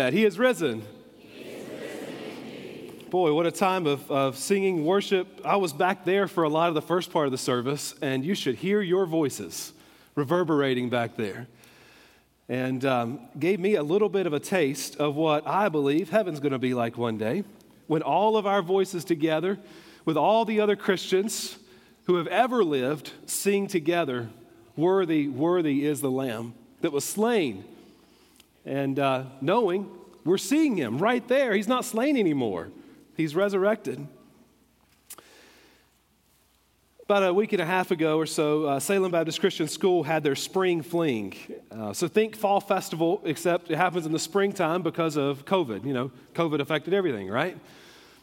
that 0.00 0.14
He 0.14 0.24
is 0.24 0.38
risen. 0.38 0.82
Boy, 3.10 3.34
what 3.34 3.44
a 3.44 3.50
time 3.50 3.86
of, 3.86 4.10
of 4.10 4.38
singing 4.38 4.86
worship. 4.86 5.42
I 5.44 5.56
was 5.56 5.74
back 5.74 6.06
there 6.06 6.26
for 6.26 6.44
a 6.44 6.48
lot 6.48 6.68
of 6.68 6.74
the 6.74 6.80
first 6.80 7.12
part 7.12 7.26
of 7.26 7.32
the 7.32 7.38
service, 7.38 7.94
and 8.00 8.24
you 8.24 8.34
should 8.34 8.54
hear 8.54 8.80
your 8.80 9.04
voices 9.04 9.74
reverberating 10.14 10.88
back 10.88 11.16
there. 11.16 11.48
And 12.48 12.82
um, 12.86 13.20
gave 13.38 13.60
me 13.60 13.74
a 13.74 13.82
little 13.82 14.08
bit 14.08 14.26
of 14.26 14.32
a 14.32 14.40
taste 14.40 14.96
of 14.96 15.16
what 15.16 15.46
I 15.46 15.68
believe 15.68 16.08
heaven's 16.08 16.40
going 16.40 16.52
to 16.52 16.58
be 16.58 16.72
like 16.72 16.96
one 16.96 17.18
day 17.18 17.44
when 17.86 18.00
all 18.00 18.38
of 18.38 18.46
our 18.46 18.62
voices 18.62 19.04
together, 19.04 19.58
with 20.06 20.16
all 20.16 20.46
the 20.46 20.60
other 20.60 20.76
Christians 20.76 21.58
who 22.04 22.14
have 22.14 22.26
ever 22.28 22.64
lived, 22.64 23.12
sing 23.26 23.66
together, 23.66 24.30
Worthy, 24.76 25.28
worthy 25.28 25.84
is 25.84 26.00
the 26.00 26.10
Lamb 26.10 26.54
that 26.80 26.90
was 26.90 27.04
slain 27.04 27.64
and 28.64 28.98
uh, 28.98 29.24
knowing 29.40 29.90
we're 30.24 30.38
seeing 30.38 30.76
him 30.76 30.98
right 30.98 31.26
there. 31.28 31.54
He's 31.54 31.68
not 31.68 31.84
slain 31.84 32.16
anymore, 32.16 32.70
he's 33.16 33.34
resurrected. 33.34 34.06
About 37.04 37.24
a 37.24 37.34
week 37.34 37.52
and 37.52 37.60
a 37.60 37.66
half 37.66 37.90
ago 37.90 38.18
or 38.18 38.26
so, 38.26 38.66
uh, 38.66 38.78
Salem 38.78 39.10
Baptist 39.10 39.40
Christian 39.40 39.66
School 39.66 40.04
had 40.04 40.22
their 40.22 40.36
spring 40.36 40.80
fling. 40.80 41.34
Uh, 41.68 41.92
so 41.92 42.06
think 42.06 42.36
fall 42.36 42.60
festival, 42.60 43.20
except 43.24 43.68
it 43.68 43.76
happens 43.76 44.06
in 44.06 44.12
the 44.12 44.18
springtime 44.20 44.82
because 44.82 45.16
of 45.16 45.44
COVID. 45.44 45.84
You 45.84 45.92
know, 45.92 46.12
COVID 46.34 46.60
affected 46.60 46.94
everything, 46.94 47.28
right? 47.28 47.58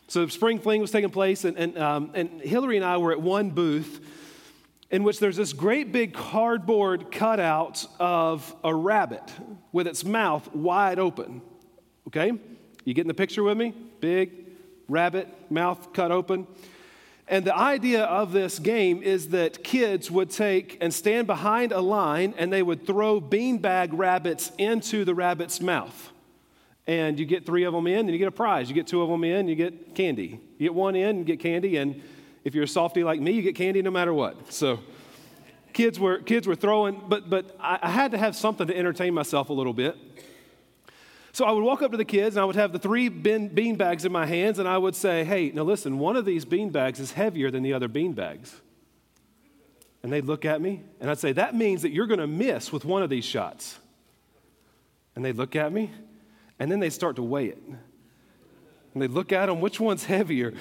So 0.08 0.26
spring 0.28 0.58
fling 0.60 0.80
was 0.80 0.90
taking 0.90 1.10
place, 1.10 1.44
and, 1.44 1.58
and, 1.58 1.78
um, 1.78 2.12
and 2.14 2.40
Hillary 2.40 2.78
and 2.78 2.86
I 2.86 2.96
were 2.96 3.12
at 3.12 3.20
one 3.20 3.50
booth 3.50 4.00
in 4.90 5.04
which 5.04 5.20
there's 5.20 5.36
this 5.36 5.54
great 5.54 5.92
big 5.92 6.14
cardboard 6.14 7.12
cutout 7.12 7.86
of 8.00 8.56
a 8.64 8.74
rabbit 8.74 9.24
with 9.72 9.88
its 9.88 10.04
mouth 10.06 10.54
wide 10.56 11.00
open. 11.00 11.42
Okay? 12.08 12.32
You 12.86 12.94
getting 12.94 13.10
the 13.10 13.14
picture 13.14 13.44
with 13.44 13.58
me? 13.58 13.74
Big 14.00 14.32
rabbit, 14.88 15.28
mouth 15.50 15.92
cut 15.94 16.12
open. 16.12 16.48
And 17.28 17.44
the 17.44 17.56
idea 17.56 18.06
of 18.06 18.32
this 18.32 18.58
game 18.58 19.04
is 19.04 19.30
that 19.30 19.62
kids 19.62 20.10
would 20.10 20.30
take 20.30 20.78
and 20.80 20.94
stand 20.94 21.28
behind 21.28 21.74
a 21.74 21.82
line 21.82 22.34
and 22.38 22.54
they 22.54 22.64
would 22.64 22.88
throw 22.88 23.20
beanbag 23.20 23.90
rabbits 23.92 24.54
into 24.58 25.04
the 25.04 25.14
rabbit's 25.14 25.60
mouth. 25.60 26.12
And 26.88 27.20
you 27.20 27.26
get 27.26 27.46
three 27.46 27.66
of 27.66 27.74
them 27.74 27.86
in, 27.86 28.00
and 28.00 28.12
you 28.12 28.18
get 28.18 28.30
a 28.30 28.32
prize. 28.32 28.70
You 28.70 28.76
get 28.76 28.88
two 28.88 29.02
of 29.02 29.10
them 29.10 29.26
in, 29.26 29.50
you 29.50 29.56
get 29.56 29.94
candy. 29.94 30.40
You 30.58 30.68
get 30.68 30.74
one 30.74 30.96
in, 30.96 31.18
you 31.18 31.26
get 31.26 31.42
candy, 31.42 31.76
and 31.76 32.02
if 32.48 32.56
you're 32.56 32.64
a 32.64 32.68
softy 32.68 33.04
like 33.04 33.20
me, 33.20 33.32
you 33.32 33.42
get 33.42 33.56
candy 33.56 33.82
no 33.82 33.92
matter 33.92 34.14
what. 34.14 34.54
So 34.54 34.80
kids 35.74 36.00
were, 36.00 36.20
kids 36.20 36.48
were 36.48 36.56
throwing, 36.56 37.04
but, 37.10 37.30
but 37.30 37.54
I, 37.60 37.78
I 37.82 37.90
had 37.90 38.12
to 38.12 38.18
have 38.18 38.38
something 38.38 38.66
to 38.68 38.76
entertain 38.76 39.14
myself 39.14 39.50
a 39.50 39.54
little 39.54 39.74
bit. 39.74 39.98
So 41.34 41.44
I 41.44 41.52
would 41.52 41.64
walk 41.64 41.82
up 41.82 41.92
to 41.92 41.98
the 41.98 42.06
kids 42.06 42.38
and 42.38 42.42
I 42.42 42.46
would 42.46 42.56
have 42.56 42.72
the 42.72 42.80
three 42.80 43.10
bean, 43.10 43.50
bean 43.50 43.76
bags 43.76 44.06
in 44.06 44.14
my 44.14 44.26
hands 44.26 44.60
and 44.60 44.68
I 44.68 44.78
would 44.78 44.96
say, 44.96 45.26
hey, 45.26 45.52
now 45.52 45.64
listen, 45.64 46.00
one 46.00 46.16
of 46.16 46.24
these 46.24 46.46
bean 46.46 46.70
bags 46.70 47.02
is 47.02 47.12
heavier 47.12 47.52
than 47.52 47.64
the 47.64 47.74
other 47.74 47.90
bean 47.90 48.14
bags. 48.14 48.56
And 50.02 50.14
they'd 50.14 50.24
look 50.24 50.46
at 50.46 50.62
me 50.62 50.84
and 51.02 51.12
I'd 51.12 51.20
say, 51.20 51.34
that 51.34 51.54
means 51.54 51.82
that 51.82 51.90
you're 51.90 52.08
going 52.08 52.22
to 52.22 52.28
miss 52.28 52.72
with 52.72 52.86
one 52.86 53.04
of 53.04 53.10
these 53.10 53.26
shots. 53.26 53.78
And 55.18 55.26
they'd 55.26 55.36
look 55.36 55.58
at 55.58 55.74
me 55.74 55.92
and 56.60 56.72
then 56.72 56.80
they'd 56.80 56.94
start 56.94 57.18
to 57.18 57.24
weigh 57.24 57.48
it. 57.48 57.62
And 58.94 59.02
they'd 59.02 59.12
look 59.12 59.34
at 59.34 59.48
them, 59.48 59.60
which 59.60 59.82
one's 59.82 60.06
heavier? 60.06 60.54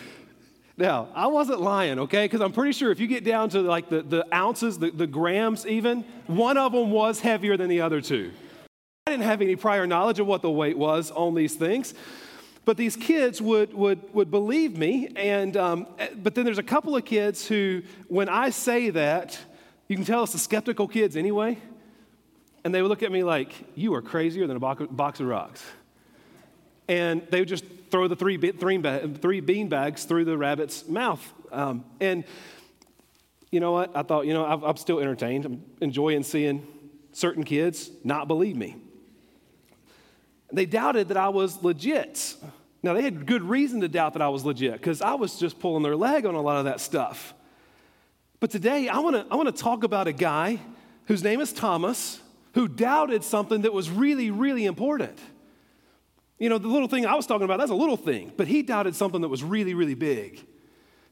Now, 0.79 1.09
I 1.15 1.29
wasn't 1.29 1.61
lying, 1.61 1.99
okay? 2.01 2.25
Because 2.25 2.43
I'm 2.43 2.53
pretty 2.53 2.73
sure 2.73 2.91
if 2.91 3.01
you 3.01 3.07
get 3.07 3.25
down 3.25 3.49
to 3.51 3.63
like 3.63 3.89
the, 3.89 4.03
the 4.03 4.35
ounces, 4.35 4.79
the, 4.79 4.91
the 4.91 5.07
grams 5.07 5.67
even, 5.67 6.05
one 6.27 6.59
of 6.59 6.73
them 6.73 6.91
was 6.91 7.21
heavier 7.21 7.57
than 7.57 7.69
the 7.69 7.81
other 7.81 8.03
two. 8.03 8.31
I 9.07 9.13
didn't 9.13 9.25
have 9.25 9.41
any 9.41 9.57
prior 9.57 9.87
knowledge 9.87 10.21
of 10.21 10.27
what 10.27 10.43
the 10.43 10.51
weight 10.51 10.77
was 10.77 11.11
on 11.11 11.35
these 11.35 11.55
things. 11.55 11.95
But 12.67 12.77
these 12.77 12.97
kids 12.97 13.41
would, 13.41 13.73
would, 13.73 14.13
would 14.13 14.31
believe 14.31 14.77
me. 14.77 15.09
And, 15.17 15.57
um, 15.57 15.87
but 16.17 16.35
then 16.35 16.45
there's 16.45 16.59
a 16.59 16.65
couple 16.65 16.97
of 16.97 17.05
kids 17.05 17.47
who, 17.47 17.83
when 18.09 18.29
I 18.29 18.51
say 18.51 18.91
that, 18.91 19.39
you 19.89 19.97
can 19.97 20.05
tell 20.05 20.25
it's 20.25 20.33
the 20.33 20.39
skeptical 20.39 20.89
kids 20.89 21.17
anyway. 21.17 21.59
And 22.65 22.75
they 22.75 22.83
would 22.83 22.89
look 22.89 23.05
at 23.05 23.13
me 23.13 23.23
like, 23.23 23.53
You 23.77 23.95
are 23.95 24.03
crazier 24.03 24.49
than 24.49 24.57
a 24.57 24.61
box 24.61 25.21
of 25.21 25.27
rocks. 25.27 25.65
And 26.89 27.23
they 27.31 27.39
would 27.39 27.49
just 27.49 27.65
throw 27.91 28.09
the 28.09 28.17
three, 28.17 28.37
three, 28.53 28.83
three 29.15 29.41
bean 29.41 29.69
bags 29.69 30.05
through 30.05 30.25
the 30.25 30.37
rabbit's 30.37 30.89
mouth. 30.89 31.33
Um, 31.53 31.85
and 32.01 32.25
you 33.51 33.61
know 33.61 33.73
what? 33.73 33.97
I 33.97 34.03
thought, 34.03 34.27
you 34.27 34.35
know, 34.35 34.45
i 34.45 34.69
am 34.69 34.77
still 34.77 34.99
entertained. 34.99 35.45
I'm 35.45 35.65
enjoying 35.81 36.23
seeing 36.23 36.67
certain 37.13 37.45
kids 37.45 37.91
not 38.05 38.29
believe 38.29 38.57
me. 38.57 38.77
They 40.53 40.67
doubted 40.67 41.09
that 41.09 41.17
I 41.17 41.29
was 41.29 41.63
legit. 41.63 42.37
Now, 42.83 42.93
they 42.93 43.03
had 43.03 43.27
good 43.27 43.43
reason 43.43 43.81
to 43.81 43.89
doubt 43.89 44.13
that 44.13 44.23
I 44.23 44.29
was 44.29 44.45
legit 44.45 44.73
because 44.75 45.03
I 45.03 45.15
was 45.15 45.39
just 45.39 45.59
pulling 45.59 45.83
their 45.83 45.97
leg 45.97 46.27
on 46.27 46.35
a 46.35 46.41
lot 46.41 46.59
of 46.59 46.67
that 46.67 46.81
stuff. 46.81 47.35
But 48.39 48.51
today, 48.51 48.89
I 48.89 48.99
want 48.99 49.17
to 49.17 49.27
I 49.33 49.37
wanna 49.37 49.53
talk 49.53 49.83
about 49.83 50.07
a 50.07 50.13
guy 50.13 50.61
whose 51.07 51.23
name 51.23 51.41
is 51.41 51.53
Thomas 51.53 52.21
who 52.55 52.69
doubted 52.69 53.25
something 53.25 53.63
that 53.63 53.73
was 53.73 53.91
really, 53.91 54.31
really 54.31 54.67
important. 54.67 55.19
You 56.39 56.51
know, 56.51 56.59
the 56.59 56.69
little 56.69 56.89
thing 56.89 57.07
I 57.07 57.15
was 57.15 57.27
talking 57.27 57.45
about, 57.45 57.59
that's 57.59 57.71
a 57.71 57.75
little 57.75 57.97
thing, 57.97 58.33
but 58.37 58.47
he 58.47 58.63
doubted 58.63 58.95
something 58.95 59.23
that 59.23 59.29
was 59.29 59.43
really, 59.43 59.73
really 59.73 59.95
big. 59.95 60.45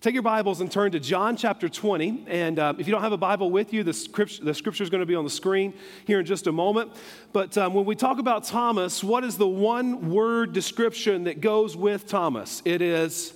Take 0.03 0.13
your 0.13 0.23
Bibles 0.23 0.61
and 0.61 0.71
turn 0.71 0.93
to 0.93 1.01
John 1.01 1.35
chapter 1.35 1.67
20. 1.67 2.27
And 2.29 2.59
uh, 2.59 2.75
if 2.79 2.87
you 2.87 2.93
don't 2.93 3.01
have 3.01 3.13
a 3.13 3.17
Bible 3.17 3.51
with 3.51 3.73
you, 3.73 3.83
the 3.83 3.95
scripture, 3.95 4.45
the 4.45 4.53
scripture 4.53 4.85
is 4.85 4.91
going 4.91 5.01
to 5.01 5.07
be 5.07 5.15
on 5.15 5.25
the 5.25 5.31
screen 5.31 5.73
here 6.07 6.21
in 6.21 6.27
just 6.27 6.47
a 6.47 6.53
moment. 6.53 6.93
But 7.33 7.57
um, 7.57 7.73
when 7.73 7.87
we 7.87 7.97
talk 7.97 8.19
about 8.19 8.45
Thomas, 8.45 9.03
what 9.03 9.25
is 9.25 9.39
the 9.39 9.49
one 9.49 10.11
word 10.11 10.53
description 10.53 11.25
that 11.25 11.41
goes 11.41 11.75
with 11.75 12.07
Thomas? 12.07 12.61
It 12.67 12.83
is 12.83 13.33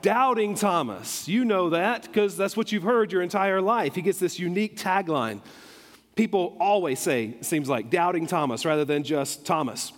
doubting 0.00 0.54
Thomas. 0.54 1.26
You 1.26 1.44
know 1.44 1.70
that 1.70 2.04
because 2.04 2.36
that's 2.36 2.56
what 2.56 2.70
you've 2.70 2.84
heard 2.84 3.10
your 3.10 3.22
entire 3.22 3.60
life. 3.60 3.96
He 3.96 4.02
gets 4.02 4.20
this 4.20 4.38
unique 4.38 4.76
tagline. 4.76 5.40
People 6.14 6.56
always 6.60 7.00
say, 7.00 7.34
seems 7.40 7.68
like, 7.68 7.90
doubting 7.90 8.28
Thomas 8.28 8.64
rather 8.64 8.84
than 8.84 9.02
just 9.02 9.44
Thomas. 9.44 9.92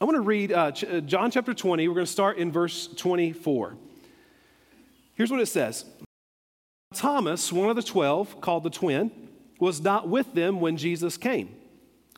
I 0.00 0.04
want 0.04 0.16
to 0.16 0.22
read 0.22 0.52
uh, 0.52 0.72
uh, 0.90 1.00
John 1.00 1.30
chapter 1.30 1.54
20. 1.54 1.86
We're 1.86 1.94
going 1.94 2.06
to 2.06 2.10
start 2.10 2.36
in 2.36 2.50
verse 2.50 2.88
24. 2.88 3.76
Here's 5.14 5.30
what 5.30 5.40
it 5.40 5.46
says 5.46 5.84
Thomas, 6.92 7.52
one 7.52 7.70
of 7.70 7.76
the 7.76 7.82
twelve, 7.82 8.40
called 8.40 8.64
the 8.64 8.70
twin, 8.70 9.12
was 9.60 9.80
not 9.80 10.08
with 10.08 10.34
them 10.34 10.60
when 10.60 10.76
Jesus 10.76 11.16
came. 11.16 11.54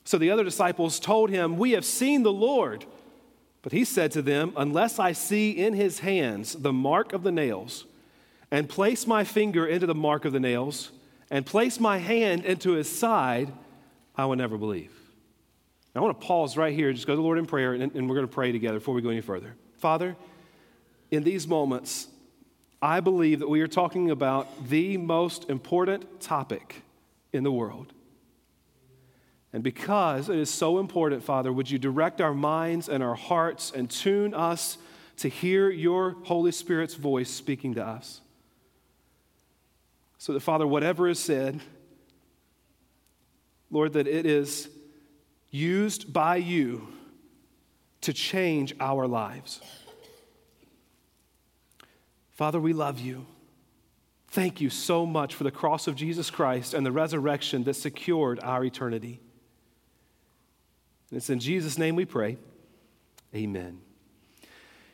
So 0.04 0.18
the 0.18 0.30
other 0.30 0.44
disciples 0.44 0.98
told 0.98 1.30
him, 1.30 1.58
We 1.58 1.72
have 1.72 1.84
seen 1.84 2.22
the 2.22 2.32
Lord. 2.32 2.86
But 3.62 3.72
he 3.72 3.84
said 3.84 4.12
to 4.12 4.22
them, 4.22 4.52
Unless 4.56 4.98
I 4.98 5.12
see 5.12 5.50
in 5.50 5.74
his 5.74 5.98
hands 5.98 6.54
the 6.54 6.72
mark 6.72 7.12
of 7.12 7.24
the 7.24 7.32
nails, 7.32 7.84
and 8.50 8.68
place 8.68 9.06
my 9.06 9.24
finger 9.24 9.66
into 9.66 9.86
the 9.86 9.94
mark 9.94 10.24
of 10.24 10.32
the 10.32 10.40
nails, 10.40 10.92
and 11.30 11.44
place 11.44 11.80
my 11.80 11.98
hand 11.98 12.44
into 12.44 12.72
his 12.72 12.88
side, 12.88 13.52
I 14.16 14.24
will 14.26 14.36
never 14.36 14.56
believe. 14.56 14.95
I 15.96 16.00
want 16.00 16.20
to 16.20 16.26
pause 16.26 16.56
right 16.56 16.74
here, 16.74 16.92
just 16.92 17.06
go 17.06 17.12
to 17.12 17.16
the 17.16 17.22
Lord 17.22 17.38
in 17.38 17.46
prayer, 17.46 17.72
and, 17.72 17.82
and 17.94 18.08
we're 18.08 18.16
going 18.16 18.26
to 18.26 18.32
pray 18.32 18.52
together 18.52 18.78
before 18.78 18.94
we 18.94 19.02
go 19.02 19.08
any 19.08 19.20
further. 19.20 19.54
Father, 19.78 20.16
in 21.10 21.22
these 21.22 21.46
moments, 21.46 22.08
I 22.82 23.00
believe 23.00 23.38
that 23.40 23.48
we 23.48 23.60
are 23.60 23.68
talking 23.68 24.10
about 24.10 24.68
the 24.68 24.96
most 24.96 25.48
important 25.48 26.20
topic 26.20 26.82
in 27.32 27.44
the 27.44 27.52
world. 27.52 27.92
And 29.52 29.62
because 29.62 30.28
it 30.28 30.38
is 30.38 30.50
so 30.50 30.78
important, 30.78 31.22
Father, 31.24 31.52
would 31.52 31.70
you 31.70 31.78
direct 31.78 32.20
our 32.20 32.34
minds 32.34 32.88
and 32.88 33.02
our 33.02 33.14
hearts 33.14 33.72
and 33.74 33.88
tune 33.88 34.34
us 34.34 34.76
to 35.18 35.28
hear 35.28 35.70
your 35.70 36.16
Holy 36.24 36.52
Spirit's 36.52 36.94
voice 36.94 37.30
speaking 37.30 37.74
to 37.74 37.84
us? 37.84 38.20
So 40.18 40.34
that, 40.34 40.40
Father, 40.40 40.66
whatever 40.66 41.08
is 41.08 41.18
said, 41.18 41.60
Lord, 43.70 43.94
that 43.94 44.06
it 44.06 44.26
is 44.26 44.68
used 45.50 46.12
by 46.12 46.36
you 46.36 46.88
to 48.02 48.12
change 48.12 48.74
our 48.80 49.06
lives. 49.06 49.60
Father, 52.32 52.60
we 52.60 52.72
love 52.72 53.00
you. 53.00 53.26
Thank 54.28 54.60
you 54.60 54.68
so 54.68 55.06
much 55.06 55.34
for 55.34 55.44
the 55.44 55.50
cross 55.50 55.86
of 55.86 55.96
Jesus 55.96 56.30
Christ 56.30 56.74
and 56.74 56.84
the 56.84 56.92
resurrection 56.92 57.64
that 57.64 57.74
secured 57.74 58.38
our 58.42 58.62
eternity. 58.64 59.20
And 61.10 61.16
it's 61.16 61.30
in 61.30 61.40
Jesus' 61.40 61.78
name 61.78 61.96
we 61.96 62.04
pray. 62.04 62.36
Amen. 63.34 63.80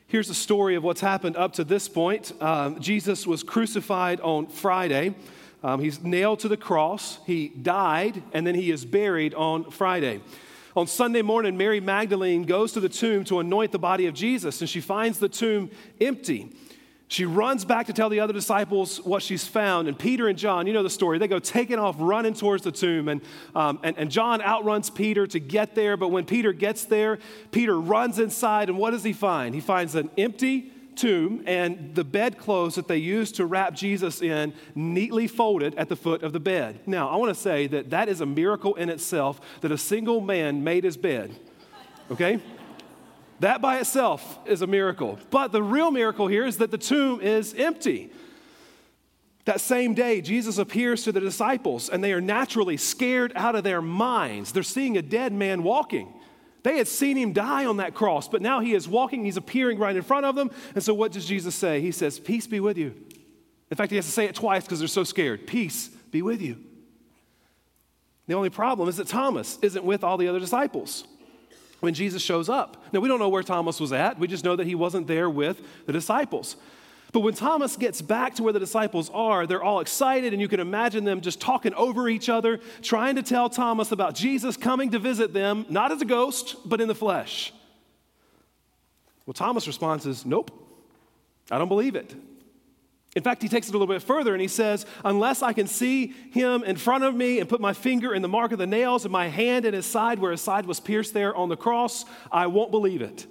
Here's 0.06 0.28
a 0.28 0.34
story 0.34 0.75
of 0.75 0.84
what's 0.84 1.00
happened 1.00 1.37
up 1.37 1.54
to 1.54 1.64
this 1.64 1.88
point. 1.88 2.32
Um, 2.40 2.81
Jesus 2.81 3.26
was 3.26 3.43
crucified 3.43 4.20
on 4.20 4.46
Friday. 4.46 5.14
Um, 5.62 5.81
he's 5.81 6.03
nailed 6.03 6.41
to 6.41 6.49
the 6.49 6.56
cross. 6.56 7.19
He 7.26 7.49
died, 7.49 8.23
and 8.32 8.47
then 8.47 8.55
he 8.55 8.70
is 8.70 8.85
buried 8.85 9.35
on 9.35 9.70
Friday. 9.70 10.20
On 10.75 10.87
Sunday 10.87 11.23
morning, 11.23 11.56
Mary 11.56 11.81
Magdalene 11.81 12.44
goes 12.44 12.73
to 12.73 12.81
the 12.81 12.88
tomb 12.88 13.25
to 13.25 13.41
anoint 13.41 13.73
the 13.73 13.79
body 13.79 14.06
of 14.06 14.14
Jesus, 14.14 14.61
and 14.61 14.69
she 14.69 14.81
finds 14.81 15.19
the 15.19 15.29
tomb 15.29 15.70
empty. 16.00 16.50
She 17.12 17.26
runs 17.26 17.67
back 17.67 17.88
to 17.88 17.93
tell 17.93 18.09
the 18.09 18.20
other 18.20 18.32
disciples 18.32 18.97
what 19.03 19.23
she's 19.23 19.47
found. 19.47 19.87
And 19.87 19.99
Peter 19.99 20.29
and 20.29 20.38
John, 20.38 20.67
you 20.67 20.73
know 20.73 20.82
the 20.82 20.88
story, 20.88 21.19
they 21.19 21.29
go 21.29 21.38
taking 21.38 21.79
off, 21.79 21.94
running 21.99 22.32
towards 22.32 22.62
the 22.64 22.73
tomb. 22.73 23.09
And, 23.09 23.20
um, 23.55 23.81
and, 23.82 23.99
and 23.99 24.11
John 24.11 24.41
outruns 24.41 24.88
Peter 24.88 25.26
to 25.26 25.38
get 25.38 25.75
there. 25.75 25.99
But 25.99 26.09
when 26.09 26.25
Peter 26.25 26.55
gets 26.55 26.87
there, 26.87 27.19
Peter 27.50 27.79
runs 27.79 28.19
inside. 28.19 28.70
And 28.70 28.79
what 28.79 28.93
does 28.93 29.05
he 29.05 29.12
find? 29.12 29.55
He 29.55 29.61
finds 29.61 29.94
an 29.94 30.09
empty 30.17 30.73
tomb 30.96 31.42
and 31.46 31.94
the 31.94 32.04
bedclothes 32.04 32.74
that 32.76 32.88
they 32.88 32.96
used 32.96 33.36
to 33.36 33.46
wrap 33.46 33.74
Jesus 33.74 34.22
in 34.22 34.52
neatly 34.74 35.26
folded 35.26 35.74
at 35.76 35.88
the 35.88 35.96
foot 35.96 36.22
of 36.22 36.32
the 36.32 36.40
bed. 36.40 36.80
Now, 36.86 37.08
I 37.08 37.16
want 37.16 37.34
to 37.34 37.40
say 37.40 37.66
that 37.68 37.90
that 37.90 38.08
is 38.08 38.20
a 38.20 38.26
miracle 38.26 38.74
in 38.74 38.88
itself 38.88 39.40
that 39.60 39.72
a 39.72 39.78
single 39.78 40.20
man 40.20 40.64
made 40.64 40.84
his 40.84 40.96
bed. 40.96 41.34
Okay? 42.10 42.40
That 43.40 43.60
by 43.60 43.78
itself 43.78 44.38
is 44.46 44.62
a 44.62 44.66
miracle. 44.66 45.18
But 45.30 45.50
the 45.52 45.62
real 45.62 45.90
miracle 45.90 46.28
here 46.28 46.46
is 46.46 46.58
that 46.58 46.70
the 46.70 46.78
tomb 46.78 47.20
is 47.20 47.54
empty. 47.54 48.12
That 49.44 49.60
same 49.60 49.94
day, 49.94 50.20
Jesus 50.20 50.58
appears 50.58 51.02
to 51.04 51.12
the 51.12 51.18
disciples, 51.18 51.88
and 51.88 52.04
they 52.04 52.12
are 52.12 52.20
naturally 52.20 52.76
scared 52.76 53.32
out 53.34 53.56
of 53.56 53.64
their 53.64 53.82
minds. 53.82 54.52
They're 54.52 54.62
seeing 54.62 54.96
a 54.96 55.02
dead 55.02 55.32
man 55.32 55.64
walking. 55.64 56.14
They 56.62 56.79
had 56.79 56.87
seen 56.87 57.17
him 57.17 57.32
die 57.32 57.64
on 57.64 57.79
that 57.79 57.94
cross, 57.94 58.29
but 58.29 58.41
now 58.41 58.61
he 58.61 58.75
is 58.75 58.88
walking, 58.88 59.25
he's 59.25 59.37
appearing 59.37 59.79
right 59.79 59.97
in 59.97 60.03
front 60.03 60.26
of 60.26 60.37
them. 60.37 60.50
And 60.75 60.82
so, 60.82 60.94
what 60.94 61.12
does 61.12 61.26
Jesus 61.26 61.55
say? 61.55 61.81
He 61.81 61.91
says, 61.91 62.20
Peace 62.20 62.47
be 62.47 62.61
with 62.61 62.79
you. 62.79 62.94
In 63.70 63.76
fact, 63.76 63.91
he 63.91 63.97
has 63.97 64.06
to 64.06 64.12
say 64.12 64.26
it 64.26 64.35
twice 64.35 64.64
because 64.64 64.79
they're 64.79 64.88
so 64.88 65.05
scared. 65.05 65.47
Peace 65.47 65.88
be 65.88 66.23
with 66.23 66.41
you. 66.41 66.59
The 68.29 68.35
only 68.35 68.50
problem 68.50 68.88
is 68.88 68.97
that 68.99 69.09
Thomas 69.09 69.59
isn't 69.62 69.85
with 69.85 70.05
all 70.05 70.17
the 70.17 70.29
other 70.29 70.38
disciples 70.38 71.05
when 71.81 71.94
Jesus 71.94 72.23
shows 72.23 72.49
up. 72.49 72.85
Now, 72.93 73.00
we 73.00 73.09
don't 73.09 73.19
know 73.19 73.29
where 73.29 73.43
Thomas 73.43 73.81
was 73.81 73.93
at, 73.93 74.19
we 74.19 74.29
just 74.29 74.44
know 74.44 74.55
that 74.55 74.67
he 74.67 74.76
wasn't 74.76 75.09
there 75.09 75.29
with 75.29 75.61
the 75.87 75.93
disciples. 75.93 76.56
But 77.12 77.20
when 77.20 77.35
Thomas 77.35 77.76
gets 77.76 78.00
back 78.00 78.35
to 78.37 78.43
where 78.43 78.55
the 78.55 78.59
disciples 78.59 79.11
are, 79.12 79.47
they're 79.47 79.62
all 79.62 79.81
excited, 79.81 80.32
and 80.32 80.41
you 80.41 80.49
can 80.49 80.61
imagine 80.61 81.05
them 81.05 81.20
just 81.20 81.41
talking 81.41 81.75
over 81.75 82.09
each 82.09 82.31
other, 82.31 82.59
trying 82.81 83.17
to 83.17 83.23
tell 83.23 83.50
Thomas 83.50 83.93
about 83.93 84.14
Jesus 84.14 84.56
coming 84.56 84.91
to 84.93 84.99
visit 84.99 85.35
them, 85.35 85.67
not 85.69 85.93
as 85.93 86.00
a 86.00 86.06
ghost, 86.06 86.56
but 86.64 86.81
in 86.81 86.88
the 86.88 86.94
flesh. 86.94 87.53
Well, 89.26 89.35
Thomas' 89.35 89.67
response 89.67 90.06
is, 90.06 90.25
Nope, 90.25 90.50
I 91.50 91.59
don't 91.59 91.69
believe 91.69 91.97
it. 91.97 92.14
In 93.14 93.23
fact, 93.23 93.43
he 93.43 93.49
takes 93.49 93.69
it 93.69 93.75
a 93.75 93.79
little 93.79 93.93
bit 93.93 94.03
further 94.03 94.32
and 94.32 94.41
he 94.41 94.49
says, 94.49 94.87
Unless 95.05 95.43
I 95.43 95.53
can 95.53 95.67
see 95.67 96.14
him 96.31 96.64
in 96.64 96.76
front 96.76 97.05
of 97.05 97.14
me 97.14 97.41
and 97.41 97.49
put 97.49 97.61
my 97.61 97.75
finger 97.75 98.14
in 98.14 98.23
the 98.23 98.29
mark 98.29 98.53
of 98.53 98.59
the 98.59 98.67
nails 98.67 99.05
and 99.05 99.12
my 99.12 99.29
hand 99.29 99.67
in 99.67 99.75
his 99.75 99.85
side 99.85 100.19
where 100.19 100.31
his 100.31 100.41
side 100.41 100.64
was 100.64 100.81
pierced 100.81 101.12
there 101.12 101.37
on 101.37 101.50
the 101.50 101.56
cross, 101.56 102.06
I 102.31 102.47
won't 102.47 102.70
believe 102.70 103.03
it. 103.03 103.26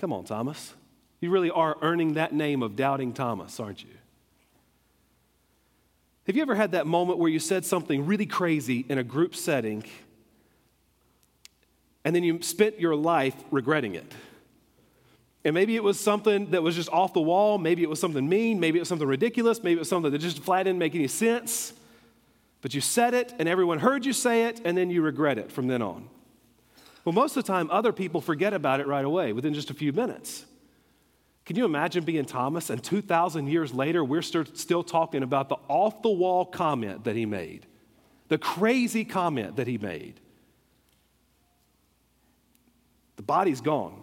Come 0.00 0.14
on, 0.14 0.24
Thomas. 0.24 0.72
You 1.20 1.30
really 1.30 1.50
are 1.50 1.76
earning 1.82 2.14
that 2.14 2.32
name 2.32 2.62
of 2.62 2.76
doubting 2.76 3.12
Thomas, 3.12 3.60
aren't 3.60 3.82
you? 3.82 3.90
Have 6.26 6.36
you 6.36 6.42
ever 6.42 6.54
had 6.54 6.72
that 6.72 6.86
moment 6.86 7.18
where 7.18 7.30
you 7.30 7.38
said 7.38 7.64
something 7.64 8.06
really 8.06 8.26
crazy 8.26 8.84
in 8.88 8.98
a 8.98 9.04
group 9.04 9.34
setting 9.34 9.84
and 12.04 12.14
then 12.14 12.22
you 12.22 12.40
spent 12.40 12.80
your 12.80 12.94
life 12.94 13.34
regretting 13.50 13.94
it? 13.94 14.12
And 15.44 15.54
maybe 15.54 15.74
it 15.74 15.82
was 15.82 15.98
something 15.98 16.50
that 16.50 16.62
was 16.62 16.76
just 16.76 16.90
off 16.90 17.14
the 17.14 17.20
wall. 17.20 17.58
Maybe 17.58 17.82
it 17.82 17.88
was 17.88 17.98
something 17.98 18.28
mean. 18.28 18.60
Maybe 18.60 18.78
it 18.78 18.82
was 18.82 18.88
something 18.88 19.08
ridiculous. 19.08 19.62
Maybe 19.62 19.76
it 19.76 19.78
was 19.78 19.88
something 19.88 20.12
that 20.12 20.18
just 20.18 20.40
flat 20.40 20.64
didn't 20.64 20.78
make 20.78 20.94
any 20.94 21.08
sense. 21.08 21.72
But 22.60 22.74
you 22.74 22.82
said 22.82 23.14
it, 23.14 23.32
and 23.38 23.48
everyone 23.48 23.78
heard 23.78 24.04
you 24.04 24.12
say 24.12 24.44
it, 24.44 24.60
and 24.64 24.76
then 24.76 24.90
you 24.90 25.00
regret 25.00 25.38
it 25.38 25.50
from 25.50 25.66
then 25.66 25.80
on. 25.80 26.08
Well, 27.06 27.14
most 27.14 27.36
of 27.38 27.44
the 27.44 27.50
time, 27.50 27.70
other 27.70 27.92
people 27.92 28.20
forget 28.20 28.52
about 28.52 28.80
it 28.80 28.86
right 28.86 29.04
away 29.04 29.32
within 29.32 29.54
just 29.54 29.70
a 29.70 29.74
few 29.74 29.94
minutes. 29.94 30.44
Can 31.44 31.56
you 31.56 31.64
imagine 31.64 32.04
being 32.04 32.24
Thomas, 32.24 32.70
and 32.70 32.82
2,000 32.82 33.48
years 33.48 33.74
later, 33.74 34.04
we're 34.04 34.22
still 34.22 34.84
talking 34.84 35.22
about 35.22 35.48
the 35.48 35.56
off 35.68 36.02
the 36.02 36.10
wall 36.10 36.44
comment 36.44 37.04
that 37.04 37.16
he 37.16 37.26
made, 37.26 37.66
the 38.28 38.38
crazy 38.38 39.04
comment 39.04 39.56
that 39.56 39.66
he 39.66 39.76
made? 39.78 40.20
The 43.16 43.22
body's 43.22 43.60
gone. 43.60 44.00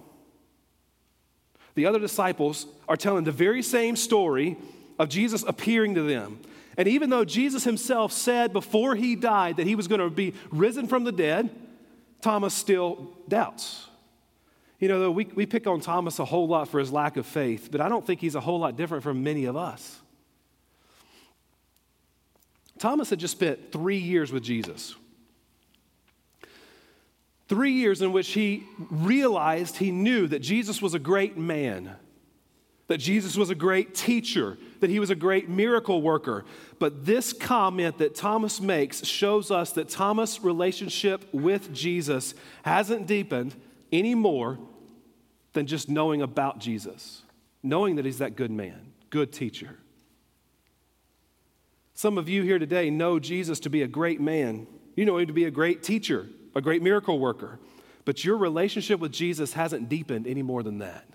The 1.75 1.85
other 1.85 1.99
disciples 1.99 2.65
are 2.89 2.97
telling 2.97 3.23
the 3.23 3.31
very 3.31 3.61
same 3.61 3.95
story 3.95 4.57
of 4.99 5.09
Jesus 5.09 5.43
appearing 5.43 5.95
to 5.95 6.01
them. 6.01 6.39
And 6.75 6.87
even 6.87 7.09
though 7.09 7.25
Jesus 7.25 7.63
himself 7.63 8.11
said 8.11 8.53
before 8.53 8.95
he 8.95 9.15
died 9.15 9.57
that 9.57 9.65
he 9.65 9.75
was 9.75 9.87
going 9.87 10.01
to 10.01 10.09
be 10.09 10.33
risen 10.51 10.87
from 10.87 11.03
the 11.03 11.11
dead, 11.11 11.49
Thomas 12.21 12.53
still 12.53 13.15
doubts. 13.27 13.86
You 14.79 14.87
know, 14.87 14.99
though, 14.99 15.11
we, 15.11 15.25
we 15.25 15.45
pick 15.45 15.65
on 15.65 15.79
Thomas 15.81 16.19
a 16.19 16.25
whole 16.25 16.47
lot 16.47 16.67
for 16.67 16.79
his 16.79 16.91
lack 16.91 17.17
of 17.17 17.25
faith, 17.25 17.69
but 17.71 17.81
I 17.81 17.89
don't 17.89 18.05
think 18.05 18.21
he's 18.21 18.35
a 18.35 18.39
whole 18.39 18.59
lot 18.59 18.75
different 18.75 19.03
from 19.03 19.23
many 19.23 19.45
of 19.45 19.55
us. 19.55 19.99
Thomas 22.77 23.09
had 23.09 23.19
just 23.19 23.31
spent 23.31 23.71
three 23.71 23.97
years 23.97 24.31
with 24.31 24.43
Jesus. 24.43 24.95
Three 27.47 27.71
years 27.71 28.01
in 28.01 28.11
which 28.11 28.29
he 28.29 28.65
realized 28.91 29.77
he 29.77 29.89
knew 29.89 30.27
that 30.27 30.39
Jesus 30.39 30.79
was 30.81 30.93
a 30.93 30.99
great 30.99 31.37
man, 31.37 31.95
that 32.85 32.97
Jesus 32.97 33.35
was 33.35 33.49
a 33.49 33.55
great 33.55 33.95
teacher, 33.95 34.59
that 34.79 34.91
he 34.91 34.99
was 34.99 35.09
a 35.09 35.15
great 35.15 35.49
miracle 35.49 36.03
worker. 36.03 36.45
But 36.77 37.05
this 37.05 37.33
comment 37.33 37.97
that 37.97 38.13
Thomas 38.13 38.61
makes 38.61 39.03
shows 39.05 39.49
us 39.49 39.71
that 39.71 39.89
Thomas' 39.89 40.43
relationship 40.43 41.25
with 41.33 41.73
Jesus 41.73 42.35
hasn't 42.63 43.07
deepened 43.07 43.55
any 43.91 44.15
more 44.15 44.57
than 45.53 45.67
just 45.67 45.89
knowing 45.89 46.21
about 46.21 46.59
Jesus, 46.59 47.23
knowing 47.63 47.95
that 47.95 48.05
he's 48.05 48.19
that 48.19 48.35
good 48.35 48.51
man, 48.51 48.93
good 49.09 49.31
teacher. 49.31 49.77
Some 51.93 52.17
of 52.17 52.29
you 52.29 52.43
here 52.43 52.59
today 52.59 52.89
know 52.89 53.19
Jesus 53.19 53.59
to 53.61 53.69
be 53.69 53.81
a 53.81 53.87
great 53.87 54.21
man. 54.21 54.67
You 54.95 55.05
know 55.05 55.17
him 55.17 55.27
to 55.27 55.33
be 55.33 55.45
a 55.45 55.51
great 55.51 55.81
teacher, 55.81 56.27
a 56.53 56.61
great 56.61 56.83
miracle 56.83 57.17
worker, 57.17 57.59
but 58.05 58.23
your 58.23 58.37
relationship 58.37 58.99
with 58.99 59.11
Jesus 59.11 59.53
hasn't 59.53 59.89
deepened 59.89 60.27
any 60.27 60.43
more 60.43 60.61
than 60.61 60.79
that. 60.79 61.05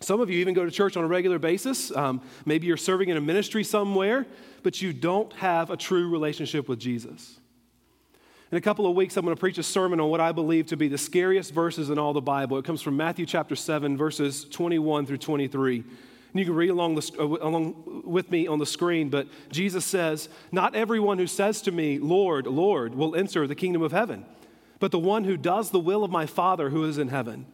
Some 0.00 0.20
of 0.20 0.28
you 0.28 0.40
even 0.40 0.52
go 0.52 0.64
to 0.64 0.70
church 0.70 0.96
on 0.96 1.04
a 1.04 1.06
regular 1.06 1.38
basis. 1.38 1.90
Um, 1.96 2.20
maybe 2.44 2.66
you're 2.66 2.76
serving 2.76 3.08
in 3.08 3.16
a 3.16 3.20
ministry 3.20 3.64
somewhere, 3.64 4.26
but 4.62 4.82
you 4.82 4.92
don't 4.92 5.32
have 5.34 5.70
a 5.70 5.76
true 5.76 6.10
relationship 6.10 6.68
with 6.68 6.78
Jesus. 6.78 7.40
In 8.52 8.58
a 8.58 8.60
couple 8.60 8.86
of 8.86 8.94
weeks, 8.94 9.16
I'm 9.16 9.24
going 9.24 9.34
to 9.34 9.40
preach 9.40 9.58
a 9.58 9.62
sermon 9.64 9.98
on 9.98 10.08
what 10.08 10.20
I 10.20 10.30
believe 10.30 10.66
to 10.66 10.76
be 10.76 10.86
the 10.86 10.98
scariest 10.98 11.52
verses 11.52 11.90
in 11.90 11.98
all 11.98 12.12
the 12.12 12.20
Bible. 12.20 12.58
It 12.58 12.64
comes 12.64 12.80
from 12.80 12.96
Matthew 12.96 13.26
chapter 13.26 13.56
7, 13.56 13.96
verses 13.96 14.44
21 14.44 15.04
through 15.04 15.18
23. 15.18 15.78
And 15.78 15.86
you 16.34 16.44
can 16.44 16.54
read 16.54 16.70
along, 16.70 16.94
the, 16.94 17.10
uh, 17.18 17.24
along 17.24 18.02
with 18.04 18.30
me 18.30 18.46
on 18.46 18.60
the 18.60 18.66
screen, 18.66 19.08
but 19.08 19.26
Jesus 19.50 19.84
says, 19.84 20.28
Not 20.52 20.76
everyone 20.76 21.18
who 21.18 21.26
says 21.26 21.60
to 21.62 21.72
me, 21.72 21.98
Lord, 21.98 22.46
Lord, 22.46 22.94
will 22.94 23.16
enter 23.16 23.48
the 23.48 23.56
kingdom 23.56 23.82
of 23.82 23.90
heaven, 23.90 24.24
but 24.78 24.92
the 24.92 24.98
one 24.98 25.24
who 25.24 25.36
does 25.36 25.72
the 25.72 25.80
will 25.80 26.04
of 26.04 26.12
my 26.12 26.26
Father 26.26 26.70
who 26.70 26.84
is 26.84 26.98
in 26.98 27.08
heaven. 27.08 27.46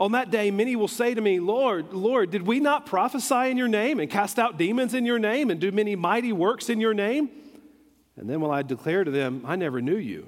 On 0.00 0.10
that 0.12 0.32
day, 0.32 0.50
many 0.50 0.74
will 0.74 0.88
say 0.88 1.14
to 1.14 1.20
me, 1.20 1.38
Lord, 1.38 1.92
Lord, 1.92 2.32
did 2.32 2.42
we 2.44 2.58
not 2.58 2.86
prophesy 2.86 3.50
in 3.50 3.56
your 3.56 3.68
name 3.68 4.00
and 4.00 4.10
cast 4.10 4.36
out 4.36 4.58
demons 4.58 4.94
in 4.94 5.06
your 5.06 5.18
name 5.20 5.50
and 5.50 5.60
do 5.60 5.70
many 5.70 5.94
mighty 5.94 6.32
works 6.32 6.68
in 6.68 6.80
your 6.80 6.94
name? 6.94 7.30
And 8.16 8.28
then 8.28 8.40
will 8.40 8.50
I 8.50 8.62
declare 8.62 9.04
to 9.04 9.12
them, 9.12 9.44
I 9.46 9.54
never 9.54 9.80
knew 9.80 9.96
you. 9.96 10.26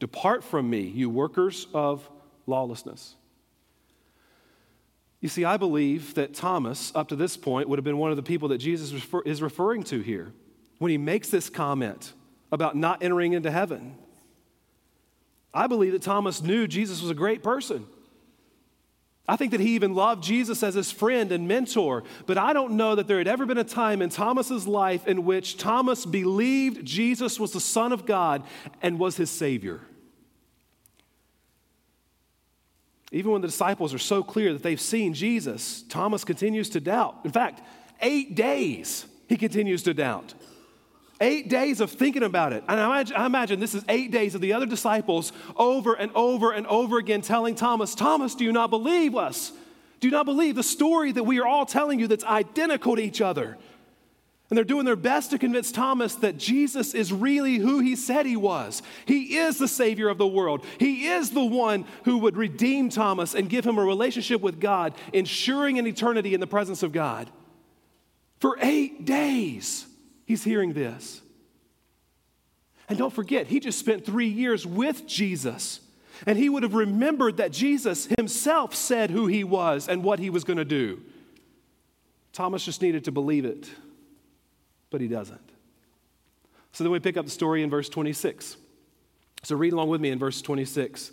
Depart 0.00 0.44
from 0.44 0.68
me, 0.68 0.80
you 0.82 1.08
workers 1.08 1.66
of 1.72 2.08
lawlessness. 2.46 3.14
You 5.20 5.28
see, 5.28 5.44
I 5.44 5.56
believe 5.56 6.14
that 6.14 6.34
Thomas, 6.34 6.92
up 6.94 7.08
to 7.08 7.16
this 7.16 7.36
point, 7.36 7.68
would 7.68 7.78
have 7.78 7.84
been 7.84 7.96
one 7.96 8.10
of 8.10 8.16
the 8.16 8.22
people 8.22 8.48
that 8.48 8.58
Jesus 8.58 8.92
is 9.24 9.42
referring 9.42 9.82
to 9.84 10.00
here 10.00 10.32
when 10.78 10.90
he 10.90 10.98
makes 10.98 11.30
this 11.30 11.48
comment 11.48 12.12
about 12.52 12.76
not 12.76 13.02
entering 13.02 13.32
into 13.32 13.50
heaven. 13.50 13.96
I 15.54 15.66
believe 15.66 15.92
that 15.92 16.02
Thomas 16.02 16.42
knew 16.42 16.66
Jesus 16.66 17.00
was 17.00 17.10
a 17.10 17.14
great 17.14 17.42
person. 17.42 17.86
I 19.26 19.36
think 19.36 19.52
that 19.52 19.60
he 19.60 19.74
even 19.74 19.94
loved 19.94 20.22
Jesus 20.22 20.62
as 20.62 20.74
his 20.74 20.92
friend 20.92 21.32
and 21.32 21.48
mentor, 21.48 22.04
but 22.26 22.36
I 22.36 22.52
don't 22.52 22.72
know 22.72 22.94
that 22.94 23.06
there 23.06 23.18
had 23.18 23.26
ever 23.28 23.46
been 23.46 23.56
a 23.56 23.64
time 23.64 24.02
in 24.02 24.10
Thomas's 24.10 24.66
life 24.66 25.06
in 25.06 25.24
which 25.24 25.56
Thomas 25.56 26.04
believed 26.04 26.84
Jesus 26.84 27.40
was 27.40 27.52
the 27.52 27.60
Son 27.60 27.92
of 27.92 28.04
God 28.04 28.42
and 28.82 28.98
was 28.98 29.16
his 29.16 29.30
Savior. 29.30 29.80
Even 33.12 33.32
when 33.32 33.40
the 33.40 33.48
disciples 33.48 33.94
are 33.94 33.98
so 33.98 34.22
clear 34.22 34.52
that 34.52 34.62
they've 34.62 34.80
seen 34.80 35.14
Jesus, 35.14 35.84
Thomas 35.88 36.24
continues 36.24 36.68
to 36.70 36.80
doubt. 36.80 37.20
In 37.24 37.30
fact, 37.30 37.62
eight 38.02 38.34
days 38.34 39.06
he 39.28 39.36
continues 39.36 39.84
to 39.84 39.94
doubt. 39.94 40.34
Eight 41.24 41.48
days 41.48 41.80
of 41.80 41.90
thinking 41.90 42.22
about 42.22 42.52
it. 42.52 42.62
And 42.68 42.78
I 42.78 43.24
imagine, 43.24 43.58
this 43.58 43.74
is 43.74 43.82
eight 43.88 44.10
days 44.10 44.34
of 44.34 44.42
the 44.42 44.52
other 44.52 44.66
disciples 44.66 45.32
over 45.56 45.94
and 45.94 46.12
over 46.14 46.52
and 46.52 46.66
over 46.66 46.98
again 46.98 47.22
telling 47.22 47.54
Thomas, 47.54 47.94
Thomas, 47.94 48.34
do 48.34 48.44
you 48.44 48.52
not 48.52 48.68
believe 48.68 49.16
us? 49.16 49.50
Do 50.00 50.08
you 50.08 50.12
not 50.12 50.26
believe 50.26 50.54
the 50.54 50.62
story 50.62 51.12
that 51.12 51.24
we 51.24 51.40
are 51.40 51.46
all 51.46 51.64
telling 51.64 51.98
you 51.98 52.08
that's 52.08 52.24
identical 52.24 52.96
to 52.96 53.02
each 53.02 53.22
other? 53.22 53.56
And 54.50 54.58
they're 54.58 54.64
doing 54.66 54.84
their 54.84 54.96
best 54.96 55.30
to 55.30 55.38
convince 55.38 55.72
Thomas 55.72 56.16
that 56.16 56.36
Jesus 56.36 56.92
is 56.92 57.10
really 57.10 57.56
who 57.56 57.78
he 57.78 57.96
said 57.96 58.26
he 58.26 58.36
was. 58.36 58.82
He 59.06 59.38
is 59.38 59.56
the 59.56 59.66
Savior 59.66 60.10
of 60.10 60.18
the 60.18 60.26
world. 60.26 60.62
He 60.78 61.06
is 61.06 61.30
the 61.30 61.42
one 61.42 61.86
who 62.04 62.18
would 62.18 62.36
redeem 62.36 62.90
Thomas 62.90 63.34
and 63.34 63.48
give 63.48 63.64
him 63.64 63.78
a 63.78 63.84
relationship 63.84 64.42
with 64.42 64.60
God, 64.60 64.92
ensuring 65.14 65.78
an 65.78 65.86
eternity 65.86 66.34
in 66.34 66.40
the 66.40 66.46
presence 66.46 66.82
of 66.82 66.92
God. 66.92 67.30
For 68.40 68.58
eight 68.60 69.06
days, 69.06 69.86
he's 70.24 70.44
hearing 70.44 70.72
this. 70.72 71.22
And 72.88 72.98
don't 72.98 73.12
forget, 73.12 73.46
he 73.46 73.60
just 73.60 73.78
spent 73.78 74.04
three 74.04 74.28
years 74.28 74.66
with 74.66 75.06
Jesus. 75.06 75.80
And 76.26 76.38
he 76.38 76.48
would 76.48 76.62
have 76.62 76.74
remembered 76.74 77.38
that 77.38 77.50
Jesus 77.50 78.06
himself 78.18 78.74
said 78.74 79.10
who 79.10 79.26
he 79.26 79.42
was 79.42 79.88
and 79.88 80.04
what 80.04 80.18
he 80.18 80.30
was 80.30 80.44
going 80.44 80.58
to 80.58 80.64
do. 80.64 81.00
Thomas 82.32 82.64
just 82.64 82.82
needed 82.82 83.04
to 83.04 83.12
believe 83.12 83.44
it, 83.44 83.70
but 84.90 85.00
he 85.00 85.08
doesn't. 85.08 85.40
So 86.72 86.84
then 86.84 86.90
we 86.90 86.98
pick 86.98 87.16
up 87.16 87.24
the 87.24 87.30
story 87.30 87.62
in 87.62 87.70
verse 87.70 87.88
26. 87.88 88.56
So 89.44 89.56
read 89.56 89.72
along 89.72 89.88
with 89.88 90.00
me 90.00 90.10
in 90.10 90.18
verse 90.18 90.42
26. 90.42 91.12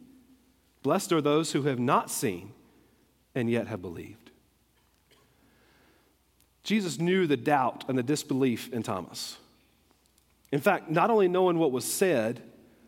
Blessed 0.83 1.11
are 1.11 1.21
those 1.21 1.51
who 1.51 1.63
have 1.63 1.79
not 1.79 2.09
seen 2.09 2.53
and 3.35 3.49
yet 3.49 3.67
have 3.67 3.81
believed. 3.81 4.31
Jesus 6.63 6.99
knew 6.99 7.27
the 7.27 7.37
doubt 7.37 7.85
and 7.87 7.97
the 7.97 8.03
disbelief 8.03 8.71
in 8.71 8.83
Thomas. 8.83 9.37
In 10.51 10.59
fact, 10.59 10.89
not 10.89 11.09
only 11.09 11.27
knowing 11.27 11.57
what 11.57 11.71
was 11.71 11.85
said, 11.85 12.41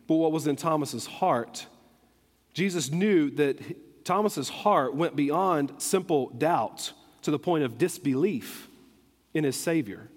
but 0.06 0.16
what 0.16 0.32
was 0.32 0.46
in 0.46 0.56
Thomas's 0.56 1.06
heart, 1.06 1.66
Jesus 2.52 2.90
knew 2.90 3.30
that 3.30 4.04
Thomas's 4.04 4.48
heart 4.48 4.94
went 4.94 5.16
beyond 5.16 5.72
simple 5.78 6.28
doubt 6.30 6.92
to 7.22 7.30
the 7.30 7.38
point 7.38 7.64
of 7.64 7.78
disbelief 7.78 8.68
in 9.32 9.44
his 9.44 9.56
Savior. 9.56 10.08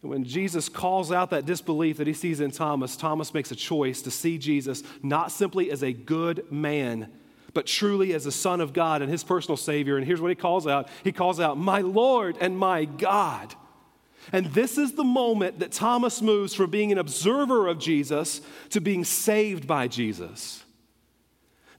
When 0.00 0.24
Jesus 0.24 0.68
calls 0.68 1.10
out 1.10 1.30
that 1.30 1.44
disbelief 1.44 1.96
that 1.96 2.06
he 2.06 2.12
sees 2.12 2.40
in 2.40 2.52
Thomas, 2.52 2.96
Thomas 2.96 3.34
makes 3.34 3.50
a 3.50 3.56
choice 3.56 4.00
to 4.02 4.10
see 4.10 4.38
Jesus 4.38 4.82
not 5.02 5.32
simply 5.32 5.70
as 5.72 5.82
a 5.82 5.92
good 5.92 6.50
man, 6.52 7.10
but 7.52 7.66
truly 7.66 8.14
as 8.14 8.24
a 8.24 8.32
Son 8.32 8.60
of 8.60 8.72
God 8.72 9.02
and 9.02 9.10
his 9.10 9.24
personal 9.24 9.56
Savior. 9.56 9.96
And 9.96 10.06
here's 10.06 10.20
what 10.20 10.28
he 10.30 10.36
calls 10.36 10.66
out 10.66 10.88
He 11.02 11.10
calls 11.10 11.40
out, 11.40 11.58
My 11.58 11.80
Lord 11.80 12.36
and 12.40 12.56
my 12.56 12.84
God. 12.84 13.54
And 14.30 14.46
this 14.46 14.78
is 14.78 14.92
the 14.92 15.04
moment 15.04 15.58
that 15.60 15.72
Thomas 15.72 16.20
moves 16.20 16.54
from 16.54 16.70
being 16.70 16.92
an 16.92 16.98
observer 16.98 17.66
of 17.66 17.78
Jesus 17.78 18.40
to 18.70 18.80
being 18.80 19.02
saved 19.04 19.66
by 19.66 19.88
Jesus. 19.88 20.62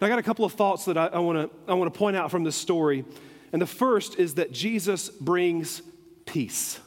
Now, 0.01 0.07
I 0.07 0.09
got 0.09 0.19
a 0.19 0.23
couple 0.23 0.45
of 0.45 0.53
thoughts 0.53 0.85
that 0.85 0.97
I, 0.97 1.07
I 1.07 1.19
want 1.19 1.51
to 1.51 1.71
I 1.71 1.75
wanna 1.75 1.91
point 1.91 2.17
out 2.17 2.31
from 2.31 2.43
this 2.43 2.55
story. 2.55 3.05
And 3.53 3.61
the 3.61 3.67
first 3.67 4.19
is 4.19 4.35
that 4.35 4.51
Jesus 4.51 5.09
brings 5.09 5.81
peace. 6.25 6.79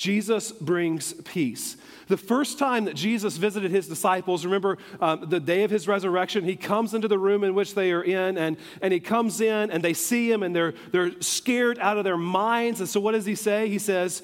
Jesus 0.00 0.50
brings 0.50 1.12
peace. 1.12 1.76
The 2.08 2.16
first 2.16 2.58
time 2.58 2.86
that 2.86 2.96
Jesus 2.96 3.36
visited 3.36 3.70
his 3.70 3.86
disciples, 3.86 4.46
remember 4.46 4.78
um, 4.98 5.28
the 5.28 5.38
day 5.38 5.62
of 5.62 5.70
his 5.70 5.86
resurrection, 5.86 6.42
he 6.42 6.56
comes 6.56 6.94
into 6.94 7.06
the 7.06 7.18
room 7.18 7.44
in 7.44 7.54
which 7.54 7.74
they 7.74 7.92
are 7.92 8.02
in, 8.02 8.38
and, 8.38 8.56
and 8.80 8.94
he 8.94 8.98
comes 8.98 9.42
in 9.42 9.70
and 9.70 9.84
they 9.84 9.92
see 9.92 10.32
him 10.32 10.42
and 10.42 10.56
they're, 10.56 10.72
they're 10.90 11.20
scared 11.20 11.78
out 11.80 11.98
of 11.98 12.04
their 12.04 12.16
minds. 12.16 12.80
And 12.80 12.88
so, 12.88 12.98
what 12.98 13.12
does 13.12 13.26
he 13.26 13.34
say? 13.34 13.68
He 13.68 13.78
says, 13.78 14.22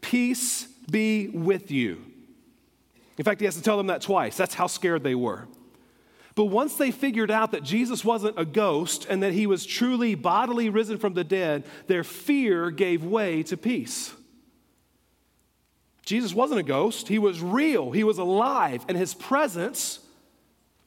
Peace 0.00 0.68
be 0.88 1.26
with 1.26 1.72
you. 1.72 2.04
In 3.18 3.24
fact, 3.24 3.40
he 3.40 3.46
has 3.46 3.56
to 3.56 3.62
tell 3.62 3.78
them 3.78 3.88
that 3.88 4.02
twice. 4.02 4.36
That's 4.36 4.54
how 4.54 4.68
scared 4.68 5.02
they 5.02 5.16
were. 5.16 5.48
But 6.36 6.44
once 6.44 6.76
they 6.76 6.92
figured 6.92 7.32
out 7.32 7.50
that 7.50 7.64
Jesus 7.64 8.04
wasn't 8.04 8.38
a 8.38 8.44
ghost 8.44 9.08
and 9.10 9.24
that 9.24 9.32
he 9.32 9.48
was 9.48 9.66
truly 9.66 10.14
bodily 10.14 10.70
risen 10.70 10.98
from 10.98 11.14
the 11.14 11.24
dead, 11.24 11.64
their 11.88 12.04
fear 12.04 12.70
gave 12.70 13.02
way 13.02 13.42
to 13.42 13.56
peace. 13.56 14.14
Jesus 16.06 16.32
wasn't 16.32 16.60
a 16.60 16.62
ghost, 16.62 17.08
he 17.08 17.18
was 17.18 17.42
real, 17.42 17.90
he 17.90 18.04
was 18.04 18.16
alive, 18.16 18.84
and 18.88 18.96
his 18.96 19.12
presence 19.12 19.98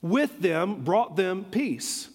with 0.02 0.40
them 0.40 0.84
brought 0.84 1.18
them 1.18 1.44
peace. 1.44 2.10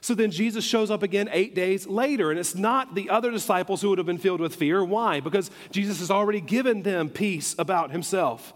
So 0.00 0.14
then 0.14 0.32
Jesus 0.32 0.64
shows 0.64 0.90
up 0.90 1.02
again 1.02 1.30
eight 1.32 1.54
days 1.54 1.86
later, 1.86 2.30
and 2.30 2.38
it's 2.38 2.56
not 2.56 2.94
the 2.94 3.08
other 3.08 3.30
disciples 3.30 3.80
who 3.80 3.88
would 3.88 3.98
have 3.98 4.06
been 4.06 4.18
filled 4.18 4.40
with 4.40 4.56
fear. 4.56 4.84
Why? 4.84 5.20
Because 5.20 5.50
Jesus 5.70 6.00
has 6.00 6.10
already 6.10 6.40
given 6.40 6.82
them 6.82 7.08
peace 7.08 7.54
about 7.56 7.92
himself. 7.92 8.52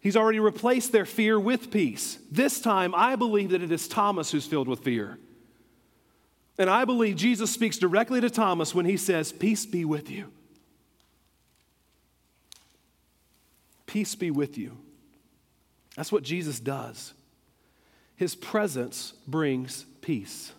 He's 0.00 0.16
already 0.16 0.40
replaced 0.40 0.90
their 0.90 1.04
fear 1.04 1.38
with 1.38 1.70
peace. 1.70 2.18
This 2.32 2.60
time, 2.60 2.94
I 2.94 3.14
believe 3.14 3.50
that 3.50 3.62
it 3.62 3.70
is 3.70 3.86
Thomas 3.86 4.32
who's 4.32 4.46
filled 4.46 4.68
with 4.68 4.80
fear. 4.80 5.18
And 6.58 6.70
I 6.70 6.84
believe 6.86 7.16
Jesus 7.16 7.52
speaks 7.52 7.76
directly 7.76 8.20
to 8.22 8.30
Thomas 8.30 8.74
when 8.74 8.86
he 8.86 8.96
says, 8.96 9.32
Peace 9.32 9.66
be 9.66 9.84
with 9.84 10.10
you. 10.10 10.32
Peace 13.94 14.16
be 14.16 14.32
with 14.32 14.58
you. 14.58 14.76
That's 15.94 16.10
what 16.10 16.24
Jesus 16.24 16.58
does. 16.58 17.14
His 18.16 18.34
presence 18.34 19.12
brings 19.28 19.84
peace. 20.00 20.52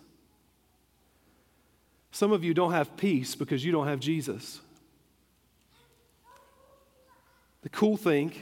Some 2.12 2.32
of 2.32 2.42
you 2.42 2.54
don't 2.54 2.72
have 2.72 2.96
peace 2.96 3.34
because 3.34 3.62
you 3.62 3.72
don't 3.72 3.88
have 3.88 4.00
Jesus. 4.00 4.58
The 7.60 7.68
cool 7.68 7.98
thing 7.98 8.32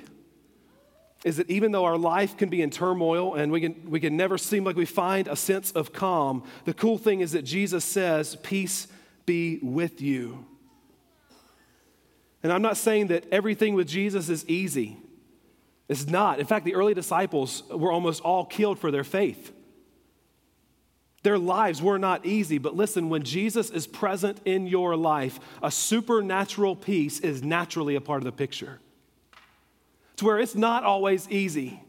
is 1.25 1.39
that 1.39 1.51
even 1.51 1.73
though 1.73 1.87
our 1.87 1.99
life 1.99 2.37
can 2.37 2.49
be 2.49 2.63
in 2.63 2.71
turmoil 2.71 3.35
and 3.35 3.51
we 3.51 3.63
can, 3.63 3.91
we 3.91 3.99
can 3.99 4.17
never 4.17 4.39
seem 4.39 4.63
like 4.63 4.77
we 4.77 4.85
find 4.85 5.27
a 5.27 5.35
sense 5.35 5.73
of 5.73 5.93
calm, 5.93 6.45
the 6.67 6.75
cool 6.75 6.99
thing 6.99 7.19
is 7.19 7.33
that 7.33 7.43
Jesus 7.43 7.85
says, 7.85 8.37
Peace 8.45 8.87
be 9.27 9.59
with 9.61 10.01
you. 10.01 10.47
And 12.45 12.53
I'm 12.53 12.63
not 12.63 12.77
saying 12.77 13.07
that 13.07 13.25
everything 13.33 13.75
with 13.75 13.89
Jesus 13.89 14.29
is 14.29 14.47
easy. 14.47 14.99
It's 15.89 16.07
not. 16.07 16.39
In 16.39 16.47
fact, 16.47 16.67
the 16.67 16.75
early 16.75 16.93
disciples 16.93 17.63
were 17.71 17.91
almost 17.91 18.21
all 18.21 18.45
killed 18.45 18.79
for 18.79 18.91
their 18.91 19.03
faith. 19.03 19.51
Their 21.23 21.39
lives 21.39 21.81
were 21.81 21.99
not 21.99 22.27
easy, 22.27 22.59
but 22.59 22.77
listen, 22.77 23.09
when 23.09 23.23
Jesus 23.23 23.71
is 23.71 23.87
present 23.87 24.41
in 24.45 24.67
your 24.67 24.95
life, 24.95 25.41
a 25.63 25.71
supernatural 25.71 26.77
peace 26.77 27.19
is 27.19 27.43
naturally 27.43 27.95
a 27.95 28.01
part 28.01 28.19
of 28.19 28.25
the 28.25 28.33
picture. 28.33 28.79
To 30.17 30.27
where 30.27 30.39
it's 30.39 30.55
not 30.55 30.85
always 30.85 31.29
easy, 31.31 31.83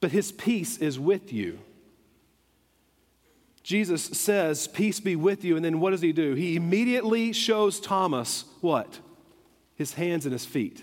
but 0.00 0.12
his 0.12 0.30
peace 0.30 0.78
is 0.78 1.00
with 1.00 1.32
you. 1.32 1.58
Jesus 3.64 4.04
says, 4.04 4.68
Peace 4.68 5.00
be 5.00 5.16
with 5.16 5.44
you. 5.44 5.56
And 5.56 5.64
then 5.64 5.80
what 5.80 5.90
does 5.90 6.00
he 6.00 6.12
do? 6.12 6.34
He 6.34 6.54
immediately 6.54 7.32
shows 7.32 7.80
Thomas 7.80 8.44
what? 8.60 9.00
His 9.78 9.94
hands 9.94 10.26
and 10.26 10.32
his 10.32 10.44
feet. 10.44 10.82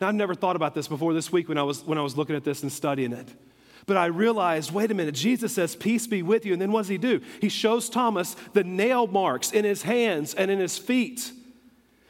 Now, 0.00 0.08
I've 0.08 0.14
never 0.14 0.34
thought 0.34 0.56
about 0.56 0.74
this 0.74 0.86
before 0.86 1.12
this 1.12 1.32
week 1.32 1.48
when 1.48 1.58
I 1.58 1.64
was, 1.64 1.84
when 1.84 1.98
I 1.98 2.02
was 2.02 2.16
looking 2.16 2.36
at 2.36 2.44
this 2.44 2.62
and 2.62 2.72
studying 2.72 3.12
it. 3.12 3.28
But 3.84 3.96
I 3.96 4.06
realized, 4.06 4.70
wait 4.70 4.90
a 4.90 4.94
minute, 4.94 5.14
Jesus 5.14 5.54
says, 5.54 5.74
Peace 5.74 6.06
be 6.06 6.22
with 6.22 6.46
you. 6.46 6.52
And 6.52 6.62
then 6.62 6.70
what 6.70 6.82
does 6.82 6.88
he 6.88 6.98
do? 6.98 7.20
He 7.40 7.48
shows 7.48 7.90
Thomas 7.90 8.36
the 8.52 8.62
nail 8.62 9.06
marks 9.06 9.50
in 9.50 9.64
his 9.64 9.82
hands 9.82 10.34
and 10.34 10.50
in 10.50 10.60
his 10.60 10.78
feet. 10.78 11.32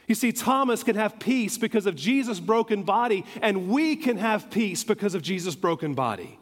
You 0.06 0.14
see, 0.14 0.32
Thomas 0.32 0.82
can 0.82 0.96
have 0.96 1.18
peace 1.18 1.56
because 1.56 1.86
of 1.86 1.94
Jesus' 1.94 2.40
broken 2.40 2.82
body, 2.82 3.24
and 3.40 3.68
we 3.68 3.96
can 3.96 4.16
have 4.16 4.50
peace 4.50 4.82
because 4.82 5.14
of 5.14 5.22
Jesus' 5.22 5.54
broken 5.54 5.94
body. 5.94 6.37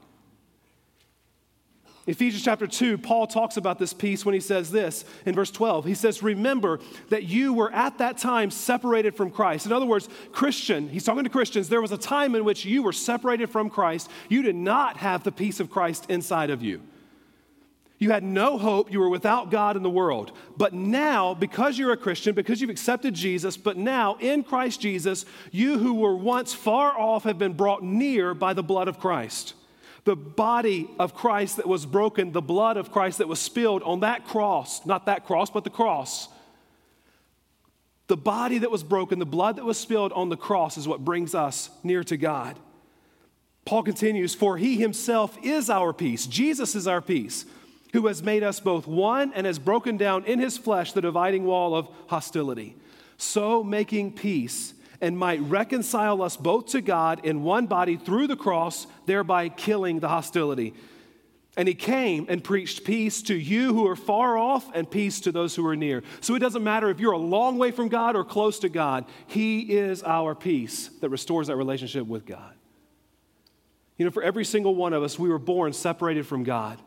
Ephesians 2.06 2.44
chapter 2.44 2.68
2, 2.68 2.98
Paul 2.98 3.26
talks 3.26 3.56
about 3.56 3.80
this 3.80 3.92
peace 3.92 4.24
when 4.24 4.32
he 4.32 4.40
says 4.40 4.70
this 4.70 5.04
in 5.24 5.34
verse 5.34 5.50
12. 5.50 5.84
He 5.84 5.94
says, 5.94 6.22
Remember 6.22 6.78
that 7.08 7.24
you 7.24 7.52
were 7.52 7.72
at 7.72 7.98
that 7.98 8.16
time 8.18 8.52
separated 8.52 9.16
from 9.16 9.30
Christ. 9.30 9.66
In 9.66 9.72
other 9.72 9.86
words, 9.86 10.08
Christian, 10.30 10.88
he's 10.88 11.02
talking 11.02 11.24
to 11.24 11.30
Christians, 11.30 11.68
there 11.68 11.82
was 11.82 11.90
a 11.90 11.98
time 11.98 12.36
in 12.36 12.44
which 12.44 12.64
you 12.64 12.84
were 12.84 12.92
separated 12.92 13.50
from 13.50 13.68
Christ. 13.68 14.08
You 14.28 14.42
did 14.42 14.54
not 14.54 14.98
have 14.98 15.24
the 15.24 15.32
peace 15.32 15.58
of 15.58 15.68
Christ 15.68 16.06
inside 16.08 16.50
of 16.50 16.62
you. 16.62 16.80
You 17.98 18.12
had 18.12 18.22
no 18.22 18.56
hope. 18.56 18.92
You 18.92 19.00
were 19.00 19.08
without 19.08 19.50
God 19.50 19.76
in 19.76 19.82
the 19.82 19.90
world. 19.90 20.30
But 20.56 20.74
now, 20.74 21.34
because 21.34 21.76
you're 21.76 21.92
a 21.92 21.96
Christian, 21.96 22.34
because 22.34 22.60
you've 22.60 22.70
accepted 22.70 23.14
Jesus, 23.14 23.56
but 23.56 23.76
now 23.76 24.16
in 24.20 24.44
Christ 24.44 24.80
Jesus, 24.80 25.24
you 25.50 25.78
who 25.78 25.94
were 25.94 26.14
once 26.14 26.54
far 26.54 26.96
off 26.96 27.24
have 27.24 27.38
been 27.38 27.54
brought 27.54 27.82
near 27.82 28.32
by 28.32 28.52
the 28.52 28.62
blood 28.62 28.86
of 28.86 29.00
Christ 29.00 29.54
the 30.06 30.16
body 30.16 30.88
of 31.00 31.14
Christ 31.14 31.56
that 31.56 31.66
was 31.66 31.84
broken, 31.84 32.30
the 32.30 32.40
blood 32.40 32.76
of 32.76 32.92
Christ 32.92 33.18
that 33.18 33.26
was 33.26 33.40
spilled 33.40 33.82
on 33.82 34.00
that 34.00 34.24
cross, 34.24 34.86
not 34.86 35.06
that 35.06 35.26
cross, 35.26 35.50
but 35.50 35.64
the 35.64 35.70
cross, 35.70 36.28
The 38.08 38.16
body 38.16 38.58
that 38.58 38.70
was 38.70 38.84
broken, 38.84 39.18
the 39.18 39.26
blood 39.26 39.56
that 39.56 39.64
was 39.64 39.78
spilled 39.78 40.12
on 40.12 40.28
the 40.28 40.36
cross 40.36 40.78
is 40.78 40.86
what 40.86 41.04
brings 41.04 41.34
us 41.34 41.70
near 41.82 42.04
to 42.04 42.16
God. 42.16 42.56
Paul 43.64 43.82
continues, 43.82 44.34
For 44.34 44.56
he 44.56 44.76
himself 44.76 45.36
is 45.42 45.68
our 45.68 45.92
peace. 45.92 46.26
Jesus 46.26 46.76
is 46.76 46.86
our 46.86 47.02
peace, 47.02 47.44
who 47.92 48.06
has 48.06 48.22
made 48.22 48.44
us 48.44 48.60
both 48.60 48.86
one 48.86 49.32
and 49.34 49.44
has 49.44 49.58
broken 49.58 49.96
down 49.96 50.24
in 50.24 50.38
his 50.38 50.56
flesh 50.56 50.92
the 50.92 51.00
dividing 51.00 51.44
wall 51.44 51.74
of 51.74 51.88
hostility. 52.06 52.76
So 53.16 53.64
making 53.64 54.12
peace 54.12 54.72
and 55.00 55.18
might 55.18 55.40
reconcile 55.42 56.22
us 56.22 56.36
both 56.36 56.66
to 56.68 56.80
God 56.80 57.24
in 57.24 57.42
one 57.42 57.66
body 57.66 57.96
through 57.96 58.26
the 58.26 58.36
cross, 58.36 58.86
thereby 59.06 59.48
killing 59.48 60.00
the 60.00 60.08
hostility. 60.08 60.74
And 61.56 61.66
he 61.66 61.74
came 61.74 62.26
and 62.28 62.44
preached 62.44 62.84
peace 62.84 63.22
to 63.22 63.34
you 63.34 63.72
who 63.72 63.86
are 63.88 63.96
far 63.96 64.36
off 64.36 64.70
and 64.74 64.90
peace 64.90 65.20
to 65.20 65.32
those 65.32 65.56
who 65.56 65.66
are 65.66 65.76
near. 65.76 66.02
So 66.20 66.34
it 66.34 66.40
doesn't 66.40 66.62
matter 66.62 66.90
if 66.90 67.00
you're 67.00 67.12
a 67.12 67.18
long 67.18 67.56
way 67.56 67.70
from 67.70 67.88
God 67.88 68.14
or 68.14 68.24
close 68.24 68.58
to 68.58 68.68
God, 68.68 69.06
he 69.26 69.60
is 69.60 70.02
our 70.02 70.34
peace 70.34 70.88
that 71.00 71.08
restores 71.08 71.46
that 71.46 71.56
relationship 71.56 72.06
with 72.06 72.26
God. 72.26 72.52
You 73.96 74.04
know, 74.04 74.10
for 74.10 74.22
every 74.22 74.44
single 74.44 74.74
one 74.74 74.92
of 74.92 75.02
us, 75.02 75.18
we 75.18 75.30
were 75.30 75.38
born 75.38 75.72
separated 75.72 76.26
from 76.26 76.44
God. 76.44 76.78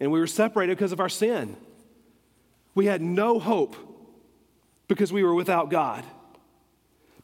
And 0.00 0.10
we 0.10 0.18
were 0.18 0.26
separated 0.26 0.76
because 0.76 0.90
of 0.90 0.98
our 0.98 1.08
sin. 1.08 1.56
We 2.74 2.86
had 2.86 3.00
no 3.00 3.38
hope 3.38 3.76
because 4.88 5.12
we 5.12 5.22
were 5.22 5.34
without 5.34 5.70
God. 5.70 6.04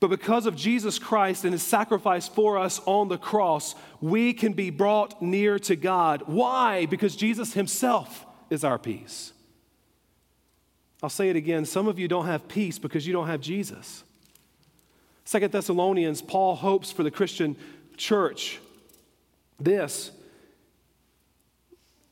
But 0.00 0.08
because 0.08 0.46
of 0.46 0.56
Jesus 0.56 0.98
Christ 0.98 1.44
and 1.44 1.52
his 1.52 1.62
sacrifice 1.62 2.26
for 2.26 2.56
us 2.56 2.80
on 2.86 3.08
the 3.08 3.18
cross, 3.18 3.74
we 4.00 4.32
can 4.32 4.54
be 4.54 4.70
brought 4.70 5.20
near 5.20 5.58
to 5.60 5.76
God. 5.76 6.22
Why? 6.24 6.86
Because 6.86 7.14
Jesus 7.14 7.52
himself 7.52 8.24
is 8.48 8.64
our 8.64 8.78
peace. 8.78 9.34
I'll 11.02 11.10
say 11.10 11.28
it 11.28 11.36
again 11.36 11.64
some 11.66 11.86
of 11.86 11.98
you 11.98 12.08
don't 12.08 12.26
have 12.26 12.48
peace 12.48 12.78
because 12.78 13.06
you 13.06 13.12
don't 13.12 13.26
have 13.26 13.40
Jesus. 13.40 14.04
Second 15.24 15.52
Thessalonians, 15.52 16.22
Paul 16.22 16.56
hopes 16.56 16.90
for 16.90 17.02
the 17.02 17.10
Christian 17.10 17.56
church 17.96 18.58
this. 19.58 20.10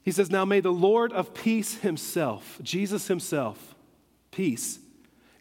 He 0.03 0.13
says, 0.13 0.31
Now 0.31 0.45
may 0.45 0.61
the 0.61 0.73
Lord 0.73 1.13
of 1.13 1.35
peace 1.35 1.79
himself, 1.79 2.59
Jesus 2.63 3.09
himself, 3.09 3.75
peace, 4.31 4.79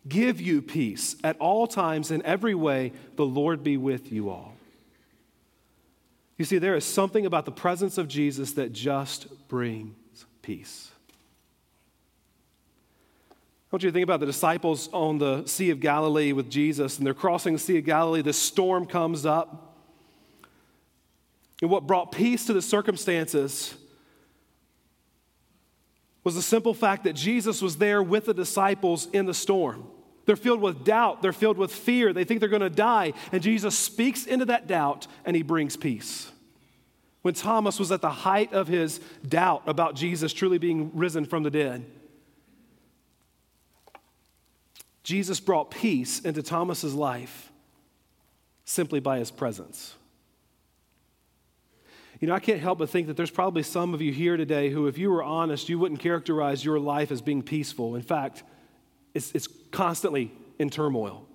give 0.08 0.40
you 0.40 0.62
peace 0.62 1.16
at 1.24 1.38
all 1.38 1.68
times 1.68 2.12
in 2.12 2.26
every 2.26 2.56
way. 2.56 2.94
The 3.16 3.26
Lord 3.26 3.64
be 3.64 3.78
with 3.78 4.12
you 4.12 4.30
all. 4.30 4.54
You 6.38 6.46
see, 6.46 6.60
there 6.60 6.76
is 6.76 6.86
something 6.86 7.26
about 7.26 7.46
the 7.46 7.52
presence 7.52 7.98
of 7.98 8.08
Jesus 8.08 8.54
that 8.54 8.72
just 8.72 9.28
brings 9.48 10.26
peace. 10.42 10.92
I 13.32 13.76
want 13.76 13.84
you 13.84 13.90
to 13.90 13.94
think 13.94 14.04
about 14.04 14.22
the 14.22 14.28
disciples 14.28 14.88
on 14.94 15.18
the 15.18 15.46
Sea 15.46 15.72
of 15.72 15.80
Galilee 15.80 16.32
with 16.32 16.50
Jesus, 16.50 16.98
and 16.98 17.06
they're 17.06 17.14
crossing 17.14 17.54
the 17.54 17.60
Sea 17.60 17.80
of 17.80 17.86
Galilee. 17.86 18.22
The 18.22 18.34
storm 18.34 18.86
comes 18.86 19.26
up. 19.26 19.76
And 21.62 21.72
what 21.72 21.88
brought 21.88 22.12
peace 22.12 22.46
to 22.46 22.54
the 22.54 22.62
circumstances 22.62 23.74
was 26.24 26.36
the 26.36 26.42
simple 26.42 26.74
fact 26.74 27.06
that 27.06 27.14
Jesus 27.14 27.62
was 27.62 27.78
there 27.78 28.04
with 28.04 28.26
the 28.26 28.34
disciples 28.34 29.08
in 29.12 29.26
the 29.26 29.34
storm. 29.34 29.88
They're 30.28 30.36
filled 30.36 30.60
with 30.60 30.84
doubt, 30.84 31.22
they're 31.22 31.32
filled 31.32 31.58
with 31.58 31.72
fear, 31.72 32.12
they 32.12 32.26
think 32.26 32.42
they're 32.42 32.50
going 32.50 32.62
to 32.62 32.70
die. 32.70 33.14
And 33.32 33.42
Jesus 33.42 33.78
speaks 33.78 34.26
into 34.26 34.44
that 34.46 34.68
doubt 34.68 35.08
and 35.24 35.38
he 35.38 35.42
brings 35.42 35.78
peace. 35.78 36.30
When 37.22 37.34
Thomas 37.34 37.80
was 37.80 37.94
at 37.94 38.02
the 38.02 38.10
height 38.10 38.52
of 38.52 38.68
his 38.68 39.00
doubt 39.26 39.64
about 39.68 39.96
Jesus 39.96 40.34
truly 40.34 40.58
being 40.58 40.92
risen 40.94 41.24
from 41.24 41.44
the 41.44 41.50
dead, 41.50 41.86
Jesus 45.04 45.40
brought 45.40 45.72
peace 45.72 46.20
into 46.20 46.44
Thomas's 46.44 46.94
life 46.94 47.50
simply 48.66 49.00
by 49.00 49.20
his 49.20 49.32
presence. 49.32 49.96
You 52.20 52.28
know, 52.28 52.34
I 52.34 52.40
can't 52.40 52.60
help 52.60 52.80
but 52.80 52.90
think 52.90 53.08
that 53.08 53.16
there's 53.16 53.32
probably 53.32 53.64
some 53.64 53.94
of 53.94 54.02
you 54.02 54.12
here 54.12 54.36
today 54.36 54.72
who, 54.72 54.88
if 54.88 54.98
you 54.98 55.10
were 55.10 55.24
honest, 55.24 55.70
you 55.70 55.80
wouldn't 55.80 56.02
characterize 56.02 56.66
your 56.66 56.80
life 56.80 57.14
as 57.14 57.22
being 57.22 57.44
peaceful. 57.44 57.96
In 57.96 58.02
fact, 58.02 58.44
it's, 59.14 59.32
it's 59.34 59.48
constantly 59.72 60.32
in 60.60 60.70
turmoil. 60.70 61.26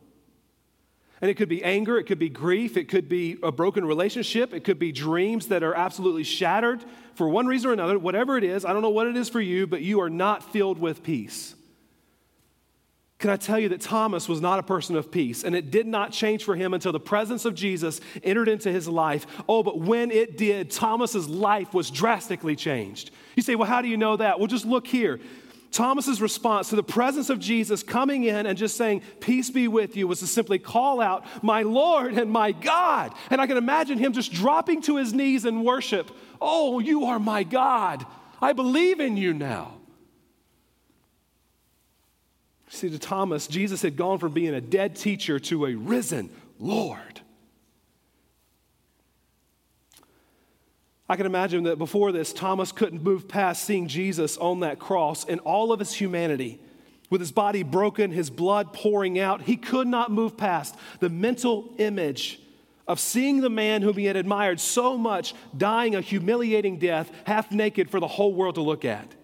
And 1.20 1.30
it 1.30 1.34
could 1.34 1.48
be 1.48 1.62
anger, 1.62 1.98
it 1.98 2.04
could 2.04 2.18
be 2.18 2.28
grief, 2.28 2.76
it 2.76 2.88
could 2.88 3.08
be 3.08 3.38
a 3.44 3.52
broken 3.52 3.84
relationship, 3.84 4.52
it 4.52 4.64
could 4.64 4.80
be 4.80 4.90
dreams 4.90 5.46
that 5.48 5.62
are 5.62 5.74
absolutely 5.74 6.24
shattered 6.24 6.84
for 7.14 7.28
one 7.28 7.46
reason 7.46 7.70
or 7.70 7.72
another. 7.72 7.96
Whatever 7.96 8.36
it 8.36 8.42
is, 8.42 8.64
I 8.64 8.72
don't 8.72 8.82
know 8.82 8.90
what 8.90 9.06
it 9.06 9.16
is 9.16 9.28
for 9.28 9.40
you, 9.40 9.68
but 9.68 9.82
you 9.82 10.00
are 10.00 10.10
not 10.10 10.52
filled 10.52 10.78
with 10.78 11.04
peace. 11.04 11.54
Can 13.22 13.30
I 13.30 13.36
tell 13.36 13.56
you 13.56 13.68
that 13.68 13.80
Thomas 13.80 14.28
was 14.28 14.40
not 14.40 14.58
a 14.58 14.64
person 14.64 14.96
of 14.96 15.12
peace, 15.12 15.44
and 15.44 15.54
it 15.54 15.70
did 15.70 15.86
not 15.86 16.10
change 16.10 16.42
for 16.42 16.56
him 16.56 16.74
until 16.74 16.90
the 16.90 16.98
presence 16.98 17.44
of 17.44 17.54
Jesus 17.54 18.00
entered 18.24 18.48
into 18.48 18.72
his 18.72 18.88
life. 18.88 19.28
Oh, 19.48 19.62
but 19.62 19.78
when 19.78 20.10
it 20.10 20.36
did, 20.36 20.72
Thomas's 20.72 21.28
life 21.28 21.72
was 21.72 21.88
drastically 21.88 22.56
changed. 22.56 23.12
You 23.36 23.44
say, 23.44 23.54
well, 23.54 23.68
how 23.68 23.80
do 23.80 23.86
you 23.86 23.96
know 23.96 24.16
that? 24.16 24.40
Well, 24.40 24.48
just 24.48 24.64
look 24.64 24.88
here. 24.88 25.20
Thomas's 25.72 26.20
response 26.20 26.68
to 26.68 26.76
the 26.76 26.82
presence 26.82 27.30
of 27.30 27.38
Jesus 27.38 27.82
coming 27.82 28.24
in 28.24 28.44
and 28.44 28.58
just 28.58 28.76
saying, 28.76 29.02
Peace 29.20 29.48
be 29.48 29.68
with 29.68 29.96
you, 29.96 30.06
was 30.06 30.20
to 30.20 30.26
simply 30.26 30.58
call 30.58 31.00
out, 31.00 31.24
My 31.42 31.62
Lord 31.62 32.12
and 32.12 32.30
my 32.30 32.52
God. 32.52 33.12
And 33.30 33.40
I 33.40 33.46
can 33.46 33.56
imagine 33.56 33.98
him 33.98 34.12
just 34.12 34.32
dropping 34.32 34.82
to 34.82 34.98
his 34.98 35.14
knees 35.14 35.46
in 35.46 35.64
worship. 35.64 36.10
Oh, 36.40 36.78
you 36.78 37.06
are 37.06 37.18
my 37.18 37.42
God. 37.42 38.04
I 38.40 38.52
believe 38.52 39.00
in 39.00 39.16
you 39.16 39.32
now. 39.32 39.78
See, 42.68 42.90
to 42.90 42.98
Thomas, 42.98 43.46
Jesus 43.46 43.80
had 43.80 43.96
gone 43.96 44.18
from 44.18 44.32
being 44.32 44.54
a 44.54 44.60
dead 44.60 44.94
teacher 44.96 45.38
to 45.40 45.66
a 45.66 45.74
risen 45.74 46.30
Lord. 46.58 47.21
I 51.12 51.16
can 51.16 51.26
imagine 51.26 51.64
that 51.64 51.76
before 51.76 52.10
this, 52.10 52.32
Thomas 52.32 52.72
couldn't 52.72 53.02
move 53.02 53.28
past 53.28 53.64
seeing 53.64 53.86
Jesus 53.86 54.38
on 54.38 54.60
that 54.60 54.78
cross 54.78 55.24
in 55.24 55.40
all 55.40 55.70
of 55.70 55.78
his 55.78 55.92
humanity. 55.92 56.58
With 57.10 57.20
his 57.20 57.30
body 57.30 57.62
broken, 57.62 58.10
his 58.10 58.30
blood 58.30 58.72
pouring 58.72 59.18
out, 59.18 59.42
he 59.42 59.58
could 59.58 59.86
not 59.86 60.10
move 60.10 60.38
past 60.38 60.74
the 61.00 61.10
mental 61.10 61.74
image 61.76 62.40
of 62.88 62.98
seeing 62.98 63.42
the 63.42 63.50
man 63.50 63.82
whom 63.82 63.98
he 63.98 64.06
had 64.06 64.16
admired 64.16 64.58
so 64.58 64.96
much 64.96 65.34
dying 65.54 65.94
a 65.94 66.00
humiliating 66.00 66.78
death, 66.78 67.12
half 67.26 67.52
naked 67.52 67.90
for 67.90 68.00
the 68.00 68.08
whole 68.08 68.32
world 68.32 68.54
to 68.54 68.62
look 68.62 68.86
at. 68.86 69.14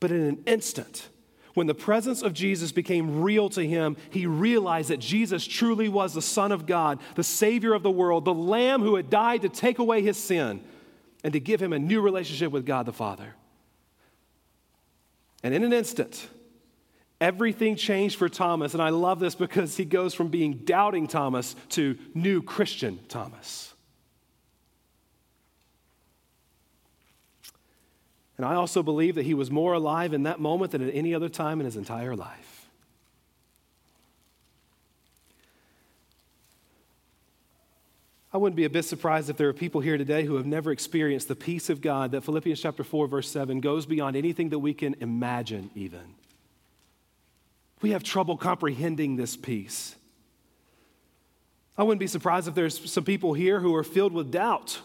But 0.00 0.10
in 0.10 0.20
an 0.20 0.42
instant, 0.44 1.08
when 1.56 1.66
the 1.66 1.74
presence 1.74 2.20
of 2.20 2.34
Jesus 2.34 2.70
became 2.70 3.22
real 3.22 3.48
to 3.48 3.66
him, 3.66 3.96
he 4.10 4.26
realized 4.26 4.90
that 4.90 4.98
Jesus 4.98 5.46
truly 5.46 5.88
was 5.88 6.12
the 6.12 6.20
Son 6.20 6.52
of 6.52 6.66
God, 6.66 7.00
the 7.14 7.24
Savior 7.24 7.72
of 7.72 7.82
the 7.82 7.90
world, 7.90 8.26
the 8.26 8.34
Lamb 8.34 8.82
who 8.82 8.96
had 8.96 9.08
died 9.08 9.40
to 9.40 9.48
take 9.48 9.78
away 9.78 10.02
his 10.02 10.18
sin 10.18 10.62
and 11.24 11.32
to 11.32 11.40
give 11.40 11.62
him 11.62 11.72
a 11.72 11.78
new 11.78 12.02
relationship 12.02 12.52
with 12.52 12.66
God 12.66 12.84
the 12.84 12.92
Father. 12.92 13.34
And 15.42 15.54
in 15.54 15.64
an 15.64 15.72
instant, 15.72 16.28
everything 17.22 17.74
changed 17.74 18.18
for 18.18 18.28
Thomas. 18.28 18.74
And 18.74 18.82
I 18.82 18.90
love 18.90 19.18
this 19.18 19.34
because 19.34 19.78
he 19.78 19.86
goes 19.86 20.12
from 20.12 20.28
being 20.28 20.58
doubting 20.58 21.06
Thomas 21.06 21.56
to 21.70 21.96
new 22.12 22.42
Christian 22.42 22.98
Thomas. 23.08 23.65
And 28.36 28.44
I 28.44 28.54
also 28.54 28.82
believe 28.82 29.14
that 29.14 29.24
he 29.24 29.34
was 29.34 29.50
more 29.50 29.72
alive 29.72 30.12
in 30.12 30.24
that 30.24 30.40
moment 30.40 30.72
than 30.72 30.86
at 30.86 30.94
any 30.94 31.14
other 31.14 31.28
time 31.28 31.60
in 31.60 31.64
his 31.64 31.76
entire 31.76 32.14
life. 32.14 32.56
I 38.36 38.38
wouldn't 38.38 38.56
be 38.56 38.64
a 38.64 38.70
bit 38.70 38.84
surprised 38.84 39.30
if 39.30 39.38
there 39.38 39.48
are 39.48 39.54
people 39.54 39.80
here 39.80 39.96
today 39.96 40.24
who 40.24 40.36
have 40.36 40.44
never 40.44 40.70
experienced 40.70 41.28
the 41.28 41.34
peace 41.34 41.70
of 41.70 41.80
God 41.80 42.10
that 42.10 42.20
Philippians 42.20 42.60
chapter 42.60 42.84
4 42.84 43.08
verse 43.08 43.30
7 43.30 43.60
goes 43.60 43.86
beyond 43.86 44.14
anything 44.14 44.50
that 44.50 44.58
we 44.58 44.74
can 44.74 44.94
imagine 45.00 45.70
even. 45.74 46.14
We 47.80 47.92
have 47.92 48.02
trouble 48.02 48.36
comprehending 48.36 49.16
this 49.16 49.36
peace. 49.36 49.96
I 51.78 51.82
wouldn't 51.82 52.00
be 52.00 52.06
surprised 52.06 52.46
if 52.46 52.54
there's 52.54 52.90
some 52.90 53.04
people 53.04 53.32
here 53.32 53.60
who 53.60 53.74
are 53.74 53.84
filled 53.84 54.12
with 54.12 54.30
doubt 54.30 54.80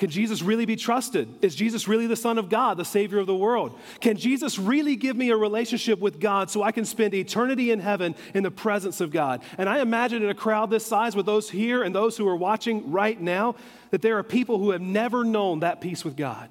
can 0.00 0.08
Jesus 0.08 0.40
really 0.40 0.64
be 0.64 0.76
trusted? 0.76 1.28
Is 1.42 1.54
Jesus 1.54 1.86
really 1.86 2.06
the 2.06 2.16
Son 2.16 2.38
of 2.38 2.48
God, 2.48 2.78
the 2.78 2.86
Savior 2.86 3.18
of 3.18 3.26
the 3.26 3.34
world? 3.36 3.78
Can 4.00 4.16
Jesus 4.16 4.58
really 4.58 4.96
give 4.96 5.14
me 5.14 5.28
a 5.28 5.36
relationship 5.36 5.98
with 5.98 6.18
God 6.18 6.50
so 6.50 6.62
I 6.62 6.72
can 6.72 6.86
spend 6.86 7.12
eternity 7.12 7.70
in 7.70 7.80
heaven 7.80 8.14
in 8.32 8.42
the 8.42 8.50
presence 8.50 9.02
of 9.02 9.10
God? 9.10 9.42
And 9.58 9.68
I 9.68 9.80
imagine 9.80 10.22
in 10.22 10.30
a 10.30 10.34
crowd 10.34 10.70
this 10.70 10.86
size, 10.86 11.14
with 11.14 11.26
those 11.26 11.50
here 11.50 11.82
and 11.82 11.94
those 11.94 12.16
who 12.16 12.26
are 12.26 12.34
watching 12.34 12.90
right 12.90 13.20
now, 13.20 13.56
that 13.90 14.00
there 14.00 14.16
are 14.16 14.22
people 14.22 14.56
who 14.56 14.70
have 14.70 14.80
never 14.80 15.22
known 15.22 15.60
that 15.60 15.82
peace 15.82 16.02
with 16.02 16.16
God. 16.16 16.50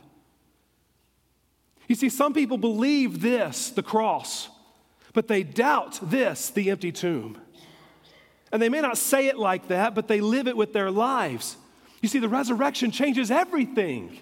You 1.87 1.95
see, 1.95 2.09
some 2.09 2.35
people 2.35 2.59
believe 2.59 3.19
this, 3.19 3.71
the 3.71 3.81
cross, 3.81 4.49
but 5.13 5.27
they 5.27 5.41
doubt 5.41 5.97
this, 6.03 6.51
the 6.51 6.69
empty 6.69 6.91
tomb. 6.91 7.41
And 8.51 8.61
they 8.61 8.69
may 8.69 8.81
not 8.81 8.99
say 8.99 9.25
it 9.25 9.39
like 9.39 9.69
that, 9.69 9.95
but 9.95 10.07
they 10.07 10.21
live 10.21 10.47
it 10.47 10.55
with 10.55 10.71
their 10.71 10.91
lives. 10.91 11.57
You 12.01 12.09
see, 12.09 12.19
the 12.19 12.29
resurrection 12.29 12.91
changes 12.91 13.31
everything. 13.31 14.17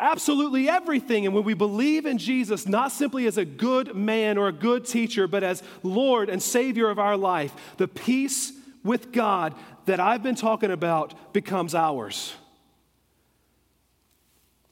absolutely 0.00 0.68
everything. 0.68 1.26
And 1.26 1.34
when 1.34 1.44
we 1.44 1.54
believe 1.54 2.06
in 2.06 2.18
Jesus, 2.18 2.66
not 2.66 2.90
simply 2.90 3.26
as 3.26 3.38
a 3.38 3.44
good 3.44 3.94
man 3.94 4.36
or 4.36 4.48
a 4.48 4.52
good 4.52 4.84
teacher, 4.84 5.28
but 5.28 5.44
as 5.44 5.62
Lord 5.82 6.28
and 6.28 6.42
Savior 6.42 6.90
of 6.90 6.98
our 6.98 7.16
life, 7.16 7.54
the 7.76 7.86
peace 7.86 8.52
with 8.82 9.12
God 9.12 9.54
that 9.86 10.00
I've 10.00 10.22
been 10.22 10.34
talking 10.34 10.72
about 10.72 11.32
becomes 11.32 11.74
ours. 11.74 12.34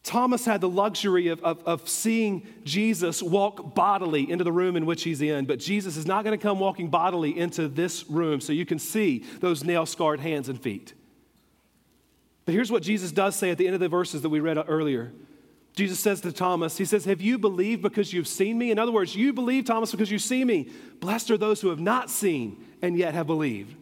Thomas 0.03 0.45
had 0.45 0.61
the 0.61 0.69
luxury 0.69 1.29
of, 1.29 1.41
of, 1.45 1.63
of, 1.65 1.89
seeing 1.89 2.47
Jesus 2.65 3.23
walk 3.23 3.75
bodily 3.75 4.29
into 4.29 4.43
the 4.43 4.51
room 4.51 4.77
in 4.77 4.87
which 4.87 5.05
he's 5.05 5.21
in, 5.21 5.45
but 5.45 5.59
Jesus 5.59 5.97
is 5.97 6.07
not 6.07 6.25
going 6.25 6.37
to 6.37 6.43
come 6.43 6.59
walking 6.59 6.89
bodily 6.89 7.39
into 7.39 7.69
this 7.69 8.09
room 8.09 8.41
so 8.41 8.53
you 8.53 8.65
can 8.65 8.79
see 8.79 9.25
those 9.41 9.63
nail 9.63 9.85
scarred 9.87 10.19
hands 10.19 10.49
and 10.49 10.61
feet. 10.61 10.95
But 12.51 12.57
here's 12.57 12.73
what 12.73 12.83
Jesus 12.83 13.13
does 13.13 13.37
say 13.37 13.51
at 13.51 13.59
the 13.59 13.67
end 13.67 13.75
of 13.75 13.81
the 13.81 13.89
verses 13.89 14.23
that 14.23 14.29
we 14.29 14.41
read 14.41 14.59
earlier. 14.67 15.13
Jesus 15.77 16.01
says 16.01 16.21
to 16.23 16.33
Thomas, 16.33 16.77
He 16.77 16.85
says, 16.85 17.05
Have 17.05 17.21
you 17.21 17.39
believed 17.39 17.81
because 17.81 18.13
you've 18.13 18.27
seen 18.27 18.59
me? 18.59 18.73
In 18.73 18.79
other 18.81 18.91
words, 18.91 19.15
you 19.15 19.33
believe, 19.33 19.67
Thomas, 19.67 19.93
because 19.93 20.11
you 20.11 20.19
see 20.19 20.45
me. 20.45 20.69
Blessed 20.99 21.31
are 21.31 21.37
those 21.37 21.61
who 21.61 21.69
have 21.69 21.79
not 21.79 22.11
seen 22.11 22.67
and 22.83 22.99
yet 22.99 23.15
have 23.15 23.29
believed. 23.29 23.77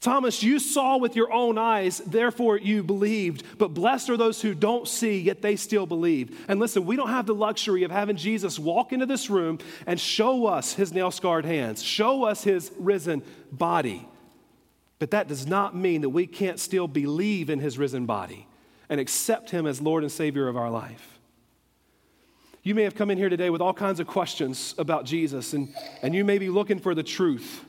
Thomas, 0.00 0.42
you 0.42 0.58
saw 0.58 0.96
with 0.96 1.16
your 1.16 1.30
own 1.30 1.58
eyes, 1.58 1.98
therefore 1.98 2.56
you 2.56 2.82
believed. 2.82 3.44
But 3.58 3.74
blessed 3.74 4.08
are 4.08 4.16
those 4.16 4.40
who 4.40 4.54
don't 4.54 4.88
see, 4.88 5.20
yet 5.20 5.42
they 5.42 5.56
still 5.56 5.84
believe. 5.84 6.46
And 6.48 6.60
listen, 6.60 6.86
we 6.86 6.96
don't 6.96 7.10
have 7.10 7.26
the 7.26 7.34
luxury 7.34 7.82
of 7.82 7.90
having 7.90 8.16
Jesus 8.16 8.58
walk 8.58 8.94
into 8.94 9.04
this 9.04 9.28
room 9.28 9.58
and 9.86 10.00
show 10.00 10.46
us 10.46 10.72
his 10.72 10.94
nail 10.94 11.10
scarred 11.10 11.44
hands, 11.44 11.82
show 11.82 12.24
us 12.24 12.42
his 12.42 12.72
risen 12.78 13.22
body. 13.52 14.08
But 15.00 15.10
that 15.12 15.28
does 15.28 15.46
not 15.46 15.74
mean 15.74 16.02
that 16.02 16.10
we 16.10 16.26
can't 16.26 16.60
still 16.60 16.86
believe 16.86 17.50
in 17.50 17.58
his 17.58 17.78
risen 17.78 18.06
body 18.06 18.46
and 18.88 19.00
accept 19.00 19.50
him 19.50 19.66
as 19.66 19.80
Lord 19.80 20.04
and 20.04 20.12
Savior 20.12 20.46
of 20.46 20.56
our 20.56 20.70
life. 20.70 21.18
You 22.62 22.74
may 22.74 22.82
have 22.82 22.94
come 22.94 23.10
in 23.10 23.16
here 23.16 23.30
today 23.30 23.48
with 23.48 23.62
all 23.62 23.72
kinds 23.72 23.98
of 23.98 24.06
questions 24.06 24.74
about 24.76 25.06
Jesus, 25.06 25.54
and, 25.54 25.74
and 26.02 26.14
you 26.14 26.22
may 26.22 26.36
be 26.36 26.50
looking 26.50 26.78
for 26.78 26.94
the 26.94 27.02
truth. 27.02 27.64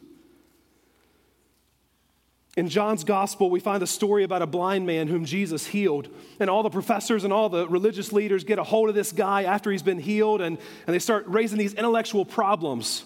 In 2.57 2.67
John's 2.67 3.05
gospel, 3.05 3.49
we 3.49 3.61
find 3.61 3.81
a 3.81 3.87
story 3.87 4.25
about 4.25 4.41
a 4.41 4.47
blind 4.47 4.85
man 4.85 5.07
whom 5.07 5.23
Jesus 5.23 5.65
healed. 5.65 6.09
And 6.41 6.49
all 6.49 6.63
the 6.63 6.69
professors 6.69 7.23
and 7.23 7.31
all 7.31 7.47
the 7.47 7.65
religious 7.69 8.11
leaders 8.11 8.43
get 8.43 8.59
a 8.59 8.63
hold 8.63 8.89
of 8.89 8.95
this 8.95 9.13
guy 9.13 9.43
after 9.43 9.71
he's 9.71 9.83
been 9.83 9.99
healed, 9.99 10.41
and, 10.41 10.57
and 10.85 10.93
they 10.93 10.99
start 10.99 11.25
raising 11.27 11.57
these 11.57 11.73
intellectual 11.75 12.25
problems 12.25 13.05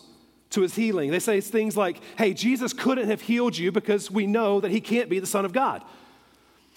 to 0.55 0.61
his 0.61 0.75
healing. 0.75 1.11
They 1.11 1.19
say 1.19 1.39
things 1.39 1.77
like, 1.77 2.01
hey, 2.17 2.33
Jesus 2.33 2.73
couldn't 2.73 3.09
have 3.09 3.21
healed 3.21 3.57
you 3.57 3.71
because 3.71 4.09
we 4.09 4.25
know 4.25 4.59
that 4.59 4.71
he 4.71 4.81
can't 4.81 5.09
be 5.09 5.19
the 5.19 5.27
Son 5.27 5.45
of 5.45 5.53
God. 5.53 5.83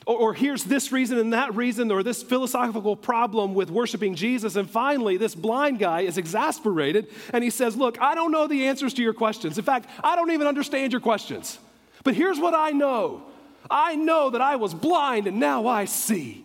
Or, 0.06 0.16
or, 0.16 0.34
here's 0.34 0.64
this 0.64 0.90
reason 0.90 1.18
and 1.18 1.32
that 1.34 1.54
reason, 1.54 1.90
or 1.90 2.02
this 2.02 2.22
philosophical 2.22 2.96
problem 2.96 3.54
with 3.54 3.70
worshiping 3.70 4.14
Jesus. 4.14 4.56
And 4.56 4.68
finally, 4.68 5.16
this 5.16 5.34
blind 5.34 5.78
guy 5.78 6.02
is 6.02 6.16
exasperated 6.16 7.08
and 7.32 7.44
he 7.44 7.50
says, 7.50 7.76
Look, 7.76 8.00
I 8.00 8.14
don't 8.14 8.32
know 8.32 8.46
the 8.46 8.68
answers 8.68 8.94
to 8.94 9.02
your 9.02 9.12
questions. 9.12 9.58
In 9.58 9.64
fact, 9.64 9.88
I 10.02 10.16
don't 10.16 10.30
even 10.30 10.46
understand 10.46 10.92
your 10.92 11.02
questions. 11.02 11.58
But 12.04 12.14
here's 12.14 12.38
what 12.38 12.54
I 12.54 12.70
know 12.70 13.22
I 13.70 13.96
know 13.96 14.30
that 14.30 14.40
I 14.40 14.56
was 14.56 14.72
blind 14.72 15.26
and 15.26 15.38
now 15.38 15.66
I 15.66 15.84
see. 15.84 16.44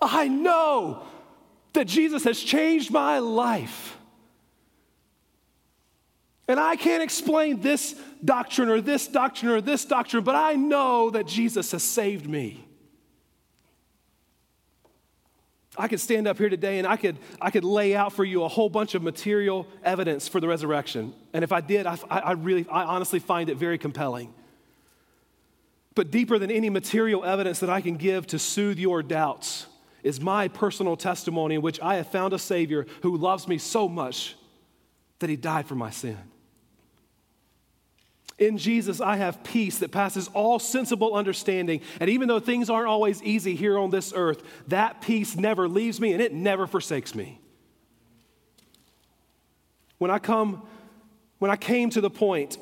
I 0.00 0.28
know 0.28 1.02
that 1.72 1.86
Jesus 1.86 2.24
has 2.24 2.38
changed 2.38 2.90
my 2.90 3.18
life. 3.18 3.97
And 6.48 6.58
I 6.58 6.76
can't 6.76 7.02
explain 7.02 7.60
this 7.60 7.94
doctrine 8.24 8.70
or 8.70 8.80
this 8.80 9.06
doctrine 9.06 9.52
or 9.52 9.60
this 9.60 9.84
doctrine, 9.84 10.24
but 10.24 10.34
I 10.34 10.54
know 10.54 11.10
that 11.10 11.26
Jesus 11.26 11.72
has 11.72 11.82
saved 11.82 12.26
me. 12.28 12.64
I 15.76 15.86
could 15.86 16.00
stand 16.00 16.26
up 16.26 16.38
here 16.38 16.48
today 16.48 16.78
and 16.78 16.88
I 16.88 16.96
could, 16.96 17.18
I 17.40 17.50
could 17.50 17.64
lay 17.64 17.94
out 17.94 18.12
for 18.12 18.24
you 18.24 18.42
a 18.42 18.48
whole 18.48 18.68
bunch 18.68 18.94
of 18.96 19.02
material 19.02 19.66
evidence 19.84 20.26
for 20.26 20.40
the 20.40 20.48
resurrection. 20.48 21.14
And 21.32 21.44
if 21.44 21.52
I 21.52 21.60
did, 21.60 21.86
I, 21.86 21.98
I 22.10 22.32
really, 22.32 22.66
I 22.68 22.82
honestly 22.82 23.20
find 23.20 23.48
it 23.48 23.58
very 23.58 23.78
compelling. 23.78 24.34
But 25.94 26.10
deeper 26.10 26.38
than 26.38 26.50
any 26.50 26.70
material 26.70 27.24
evidence 27.24 27.60
that 27.60 27.70
I 27.70 27.80
can 27.80 27.96
give 27.96 28.26
to 28.28 28.38
soothe 28.38 28.78
your 28.78 29.02
doubts 29.02 29.66
is 30.02 30.20
my 30.20 30.48
personal 30.48 30.96
testimony 30.96 31.56
in 31.56 31.62
which 31.62 31.80
I 31.80 31.96
have 31.96 32.10
found 32.10 32.32
a 32.32 32.38
Savior 32.38 32.86
who 33.02 33.16
loves 33.16 33.46
me 33.46 33.58
so 33.58 33.88
much 33.88 34.34
that 35.18 35.28
He 35.28 35.36
died 35.36 35.66
for 35.66 35.74
my 35.74 35.90
sin. 35.90 36.16
In 38.38 38.56
Jesus, 38.56 39.00
I 39.00 39.16
have 39.16 39.42
peace 39.42 39.78
that 39.78 39.90
passes 39.90 40.28
all 40.28 40.60
sensible 40.60 41.14
understanding. 41.14 41.80
And 42.00 42.08
even 42.08 42.28
though 42.28 42.38
things 42.38 42.70
aren't 42.70 42.86
always 42.86 43.20
easy 43.22 43.56
here 43.56 43.76
on 43.76 43.90
this 43.90 44.12
earth, 44.14 44.42
that 44.68 45.00
peace 45.00 45.36
never 45.36 45.68
leaves 45.68 46.00
me 46.00 46.12
and 46.12 46.22
it 46.22 46.32
never 46.32 46.68
forsakes 46.68 47.16
me. 47.16 47.40
When 49.98 50.12
I 50.12 50.20
come, 50.20 50.62
when 51.40 51.50
I 51.50 51.56
came 51.56 51.90
to 51.90 52.00
the 52.00 52.10
point 52.10 52.58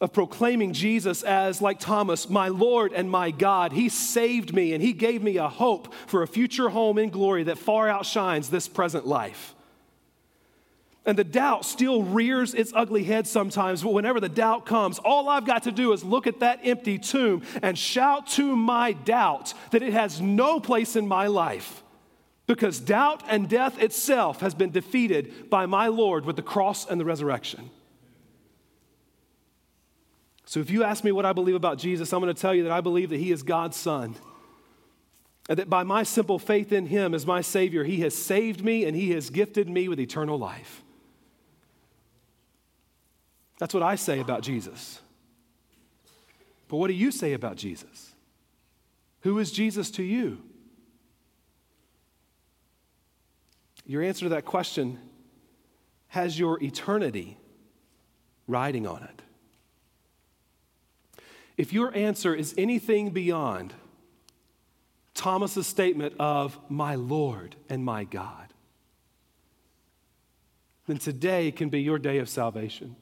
of 0.00 0.12
proclaiming 0.12 0.72
Jesus 0.72 1.22
as, 1.22 1.62
like 1.62 1.78
Thomas, 1.78 2.28
my 2.28 2.48
Lord 2.48 2.92
and 2.92 3.08
my 3.08 3.30
God, 3.30 3.72
He 3.72 3.88
saved 3.88 4.52
me 4.52 4.72
and 4.72 4.82
He 4.82 4.92
gave 4.92 5.22
me 5.22 5.36
a 5.36 5.48
hope 5.48 5.94
for 6.08 6.22
a 6.22 6.26
future 6.26 6.68
home 6.68 6.98
in 6.98 7.10
glory 7.10 7.44
that 7.44 7.58
far 7.58 7.88
outshines 7.88 8.50
this 8.50 8.66
present 8.66 9.06
life. 9.06 9.54
And 11.08 11.18
the 11.18 11.24
doubt 11.24 11.64
still 11.64 12.02
rears 12.02 12.52
its 12.52 12.70
ugly 12.74 13.02
head 13.02 13.26
sometimes, 13.26 13.82
but 13.82 13.94
whenever 13.94 14.20
the 14.20 14.28
doubt 14.28 14.66
comes, 14.66 14.98
all 14.98 15.30
I've 15.30 15.46
got 15.46 15.62
to 15.62 15.72
do 15.72 15.94
is 15.94 16.04
look 16.04 16.26
at 16.26 16.40
that 16.40 16.60
empty 16.64 16.98
tomb 16.98 17.44
and 17.62 17.78
shout 17.78 18.26
to 18.32 18.54
my 18.54 18.92
doubt 18.92 19.54
that 19.70 19.82
it 19.82 19.94
has 19.94 20.20
no 20.20 20.60
place 20.60 20.96
in 20.96 21.08
my 21.08 21.26
life. 21.26 21.82
Because 22.46 22.78
doubt 22.78 23.22
and 23.26 23.48
death 23.48 23.80
itself 23.80 24.42
has 24.42 24.54
been 24.54 24.70
defeated 24.70 25.48
by 25.48 25.64
my 25.64 25.86
Lord 25.86 26.26
with 26.26 26.36
the 26.36 26.42
cross 26.42 26.86
and 26.86 27.00
the 27.00 27.06
resurrection. 27.06 27.70
So, 30.44 30.60
if 30.60 30.68
you 30.68 30.84
ask 30.84 31.04
me 31.04 31.12
what 31.12 31.24
I 31.24 31.32
believe 31.32 31.54
about 31.54 31.78
Jesus, 31.78 32.12
I'm 32.12 32.20
going 32.20 32.34
to 32.34 32.38
tell 32.38 32.54
you 32.54 32.64
that 32.64 32.72
I 32.72 32.82
believe 32.82 33.08
that 33.08 33.18
He 33.18 33.32
is 33.32 33.42
God's 33.42 33.78
Son. 33.78 34.14
And 35.48 35.58
that 35.58 35.70
by 35.70 35.84
my 35.84 36.02
simple 36.02 36.38
faith 36.38 36.70
in 36.70 36.84
Him 36.84 37.14
as 37.14 37.24
my 37.24 37.40
Savior, 37.40 37.84
He 37.84 38.00
has 38.00 38.14
saved 38.14 38.62
me 38.62 38.84
and 38.84 38.94
He 38.94 39.12
has 39.12 39.30
gifted 39.30 39.70
me 39.70 39.88
with 39.88 39.98
eternal 39.98 40.38
life. 40.38 40.82
That's 43.58 43.74
what 43.74 43.82
I 43.82 43.96
say 43.96 44.20
about 44.20 44.42
Jesus. 44.42 45.00
But 46.68 46.76
what 46.76 46.88
do 46.88 46.94
you 46.94 47.10
say 47.10 47.32
about 47.32 47.56
Jesus? 47.56 48.14
Who 49.22 49.38
is 49.38 49.50
Jesus 49.50 49.90
to 49.92 50.02
you? 50.02 50.42
Your 53.86 54.02
answer 54.02 54.26
to 54.26 54.28
that 54.30 54.44
question 54.44 54.98
has 56.08 56.38
your 56.38 56.62
eternity 56.62 57.38
riding 58.46 58.86
on 58.86 59.02
it. 59.02 59.22
If 61.56 61.72
your 61.72 61.94
answer 61.96 62.34
is 62.34 62.54
anything 62.56 63.10
beyond 63.10 63.74
Thomas's 65.14 65.66
statement 65.66 66.14
of 66.20 66.58
my 66.68 66.94
Lord 66.94 67.56
and 67.68 67.84
my 67.84 68.04
God, 68.04 68.52
then 70.86 70.98
today 70.98 71.50
can 71.50 71.68
be 71.68 71.82
your 71.82 71.98
day 71.98 72.18
of 72.18 72.28
salvation. 72.28 72.94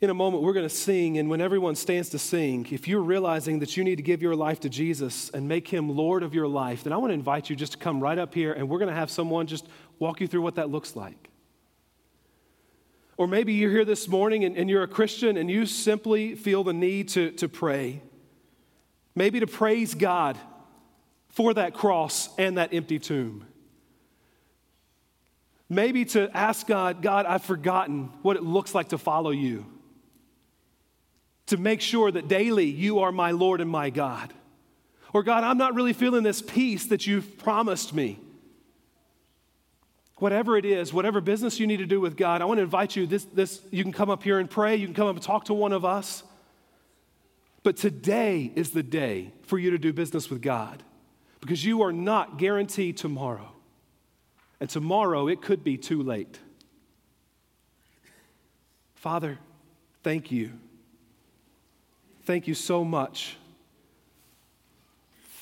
In 0.00 0.08
a 0.08 0.14
moment, 0.14 0.42
we're 0.42 0.54
going 0.54 0.68
to 0.68 0.74
sing, 0.74 1.18
and 1.18 1.28
when 1.28 1.42
everyone 1.42 1.74
stands 1.74 2.08
to 2.10 2.18
sing, 2.18 2.66
if 2.70 2.88
you're 2.88 3.02
realizing 3.02 3.58
that 3.58 3.76
you 3.76 3.84
need 3.84 3.96
to 3.96 4.02
give 4.02 4.22
your 4.22 4.34
life 4.34 4.60
to 4.60 4.70
Jesus 4.70 5.28
and 5.30 5.46
make 5.46 5.68
him 5.68 5.94
Lord 5.94 6.22
of 6.22 6.32
your 6.32 6.48
life, 6.48 6.84
then 6.84 6.94
I 6.94 6.96
want 6.96 7.10
to 7.10 7.14
invite 7.14 7.50
you 7.50 7.56
just 7.56 7.72
to 7.72 7.78
come 7.78 8.00
right 8.00 8.16
up 8.16 8.32
here, 8.32 8.54
and 8.54 8.66
we're 8.66 8.78
going 8.78 8.88
to 8.88 8.94
have 8.94 9.10
someone 9.10 9.46
just 9.46 9.68
walk 9.98 10.22
you 10.22 10.26
through 10.26 10.40
what 10.40 10.54
that 10.54 10.70
looks 10.70 10.96
like. 10.96 11.28
Or 13.18 13.26
maybe 13.26 13.52
you're 13.52 13.70
here 13.70 13.84
this 13.84 14.08
morning 14.08 14.44
and, 14.44 14.56
and 14.56 14.70
you're 14.70 14.82
a 14.82 14.88
Christian 14.88 15.36
and 15.36 15.50
you 15.50 15.66
simply 15.66 16.34
feel 16.34 16.64
the 16.64 16.72
need 16.72 17.10
to, 17.10 17.32
to 17.32 17.50
pray. 17.50 18.00
Maybe 19.14 19.40
to 19.40 19.46
praise 19.46 19.92
God 19.94 20.38
for 21.28 21.52
that 21.52 21.74
cross 21.74 22.30
and 22.38 22.56
that 22.56 22.72
empty 22.72 22.98
tomb. 22.98 23.46
Maybe 25.68 26.06
to 26.06 26.34
ask 26.34 26.66
God, 26.66 27.02
God, 27.02 27.26
I've 27.26 27.44
forgotten 27.44 28.04
what 28.22 28.38
it 28.38 28.42
looks 28.42 28.74
like 28.74 28.88
to 28.88 28.98
follow 28.98 29.32
you 29.32 29.66
to 31.50 31.56
make 31.56 31.80
sure 31.80 32.12
that 32.12 32.28
daily 32.28 32.66
you 32.66 33.00
are 33.00 33.10
my 33.10 33.32
Lord 33.32 33.60
and 33.60 33.68
my 33.68 33.90
God. 33.90 34.32
Or, 35.12 35.24
God, 35.24 35.42
I'm 35.42 35.58
not 35.58 35.74
really 35.74 35.92
feeling 35.92 36.22
this 36.22 36.40
peace 36.40 36.86
that 36.86 37.08
you've 37.08 37.38
promised 37.38 37.92
me. 37.92 38.20
Whatever 40.18 40.56
it 40.56 40.64
is, 40.64 40.92
whatever 40.92 41.20
business 41.20 41.58
you 41.58 41.66
need 41.66 41.78
to 41.78 41.86
do 41.86 42.00
with 42.00 42.16
God, 42.16 42.40
I 42.40 42.44
want 42.44 42.58
to 42.58 42.62
invite 42.62 42.94
you. 42.94 43.04
This, 43.04 43.24
this, 43.24 43.60
you 43.72 43.82
can 43.82 43.92
come 43.92 44.10
up 44.10 44.22
here 44.22 44.38
and 44.38 44.48
pray, 44.48 44.76
you 44.76 44.86
can 44.86 44.94
come 44.94 45.08
up 45.08 45.16
and 45.16 45.22
talk 45.24 45.46
to 45.46 45.54
one 45.54 45.72
of 45.72 45.84
us. 45.84 46.22
But 47.64 47.76
today 47.76 48.52
is 48.54 48.70
the 48.70 48.84
day 48.84 49.32
for 49.42 49.58
you 49.58 49.72
to 49.72 49.78
do 49.78 49.92
business 49.92 50.30
with 50.30 50.42
God 50.42 50.84
because 51.40 51.64
you 51.64 51.82
are 51.82 51.92
not 51.92 52.38
guaranteed 52.38 52.96
tomorrow. 52.96 53.50
And 54.60 54.70
tomorrow 54.70 55.26
it 55.26 55.42
could 55.42 55.64
be 55.64 55.76
too 55.76 56.00
late. 56.00 56.38
Father, 58.94 59.38
thank 60.04 60.30
you 60.30 60.52
Thank 62.30 62.46
you 62.46 62.54
so 62.54 62.84
much 62.84 63.36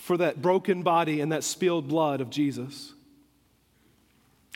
for 0.05 0.17
that 0.17 0.41
broken 0.41 0.83
body 0.83 1.21
and 1.21 1.33
that 1.33 1.45
spilled 1.45 1.87
blood 1.87 2.23
of 2.23 2.31
Jesus. 2.31 2.95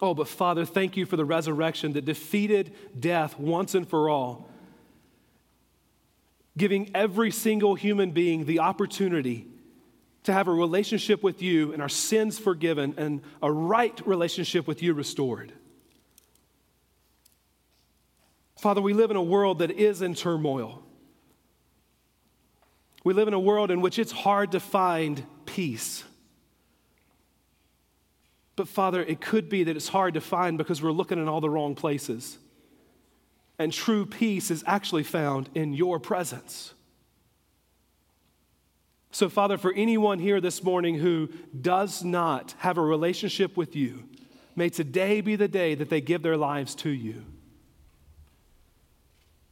Oh, 0.01 0.15
but 0.15 0.29
Father, 0.29 0.65
thank 0.65 0.97
you 0.97 1.05
for 1.05 1.19
the 1.19 1.27
resurrection 1.27 1.93
that 1.93 2.07
defeated 2.07 2.75
death 2.99 3.39
once 3.39 3.75
and 3.75 3.87
for 3.87 4.09
all, 4.09 4.49
giving 6.57 6.91
every 6.95 7.31
single 7.31 7.75
human 7.75 8.13
being 8.13 8.47
the 8.47 8.61
opportunity 8.61 9.47
to 10.23 10.33
have 10.33 10.49
a 10.49 10.53
relationship 10.53 11.23
with 11.23 11.43
you 11.43 11.75
and 11.75 11.83
our 11.83 11.89
sins 11.91 12.39
forgiven 12.39 12.95
and 12.97 13.21
a 13.43 13.53
right 13.53 14.01
relationship 14.07 14.67
with 14.67 14.83
you 14.83 14.95
restored. 14.95 15.53
Father, 18.59 18.81
we 18.81 18.95
live 18.95 19.11
in 19.11 19.19
a 19.19 19.23
world 19.23 19.59
that 19.59 19.71
is 19.71 20.01
in 20.01 20.15
turmoil. 20.15 20.83
We 23.05 23.15
live 23.15 23.29
in 23.29 23.35
a 23.35 23.41
world 23.41 23.71
in 23.71 23.81
which 23.81 23.99
it's 23.99 24.13
hard 24.13 24.53
to 24.53 24.61
find 24.61 25.25
peace. 25.45 26.05
But 28.55 28.69
Father, 28.69 29.03
it 29.03 29.21
could 29.21 29.49
be 29.49 29.65
that 29.65 29.77
it's 29.77 29.89
hard 29.89 30.15
to 30.15 30.21
find 30.21 30.59
because 30.59 30.83
we're 30.83 30.93
looking 30.93 31.19
in 31.19 31.29
all 31.29 31.41
the 31.41 31.51
wrong 31.51 31.75
places. 31.75 32.39
And 33.59 33.73
true 33.73 34.07
peace 34.07 34.51
is 34.51 34.63
actually 34.67 35.03
found 35.03 35.49
in 35.55 35.73
your 35.73 35.99
presence. 35.99 36.75
So, 39.11 39.29
Father, 39.29 39.59
for 39.59 39.73
anyone 39.75 40.19
here 40.19 40.41
this 40.41 40.63
morning 40.63 40.95
who 40.95 41.29
does 41.61 42.03
not 42.03 42.55
have 42.59 42.79
a 42.79 42.83
relationship 42.83 43.57
with 43.57 43.77
you, 43.77 44.05
may 44.57 44.71
today 44.71 45.21
be 45.21 45.37
the 45.37 45.49
day 45.49 45.75
that 45.75 45.91
they 45.91 46.01
give 46.01 46.23
their 46.23 46.37
lives 46.37 46.75
to 46.77 46.91
you. 46.91 47.23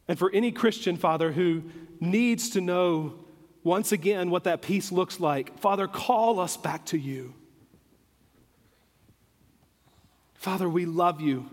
And 0.09 0.19
for 0.19 0.31
any 0.33 0.51
Christian, 0.51 0.97
Father, 0.97 1.33
who 1.33 1.63
needs 2.01 2.51
to 2.51 2.61
know 2.61 3.15
once 3.63 3.93
again 3.93 4.31
what 4.31 4.45
that 4.45 4.63
peace 4.63 4.91
looks 4.91 5.21
like, 5.21 5.59
Father, 5.59 5.87
call 5.87 6.41
us 6.41 6.57
back 6.57 6.85
to 6.87 6.99
you. 6.99 7.35
Father, 10.35 10.69
we 10.69 10.87
love 10.87 11.21
you, 11.21 11.49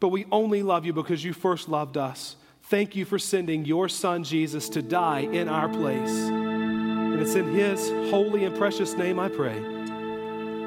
but 0.00 0.08
we 0.08 0.24
only 0.32 0.62
love 0.62 0.86
you 0.86 0.92
because 0.92 1.22
you 1.22 1.34
first 1.34 1.68
loved 1.68 1.98
us. 1.98 2.36
Thank 2.64 2.96
you 2.96 3.04
for 3.04 3.18
sending 3.18 3.66
your 3.66 3.88
son 3.88 4.24
Jesus 4.24 4.70
to 4.70 4.80
die 4.80 5.20
in 5.20 5.48
our 5.48 5.68
place. 5.68 6.10
And 6.10 7.20
it's 7.20 7.34
in 7.34 7.54
his 7.54 7.90
holy 8.10 8.44
and 8.44 8.56
precious 8.56 8.94
name 8.94 9.18
I 9.18 9.28
pray. 9.28 9.58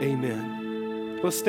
Amen. 0.01 1.19
Let's 1.23 1.39
stand. 1.39 1.43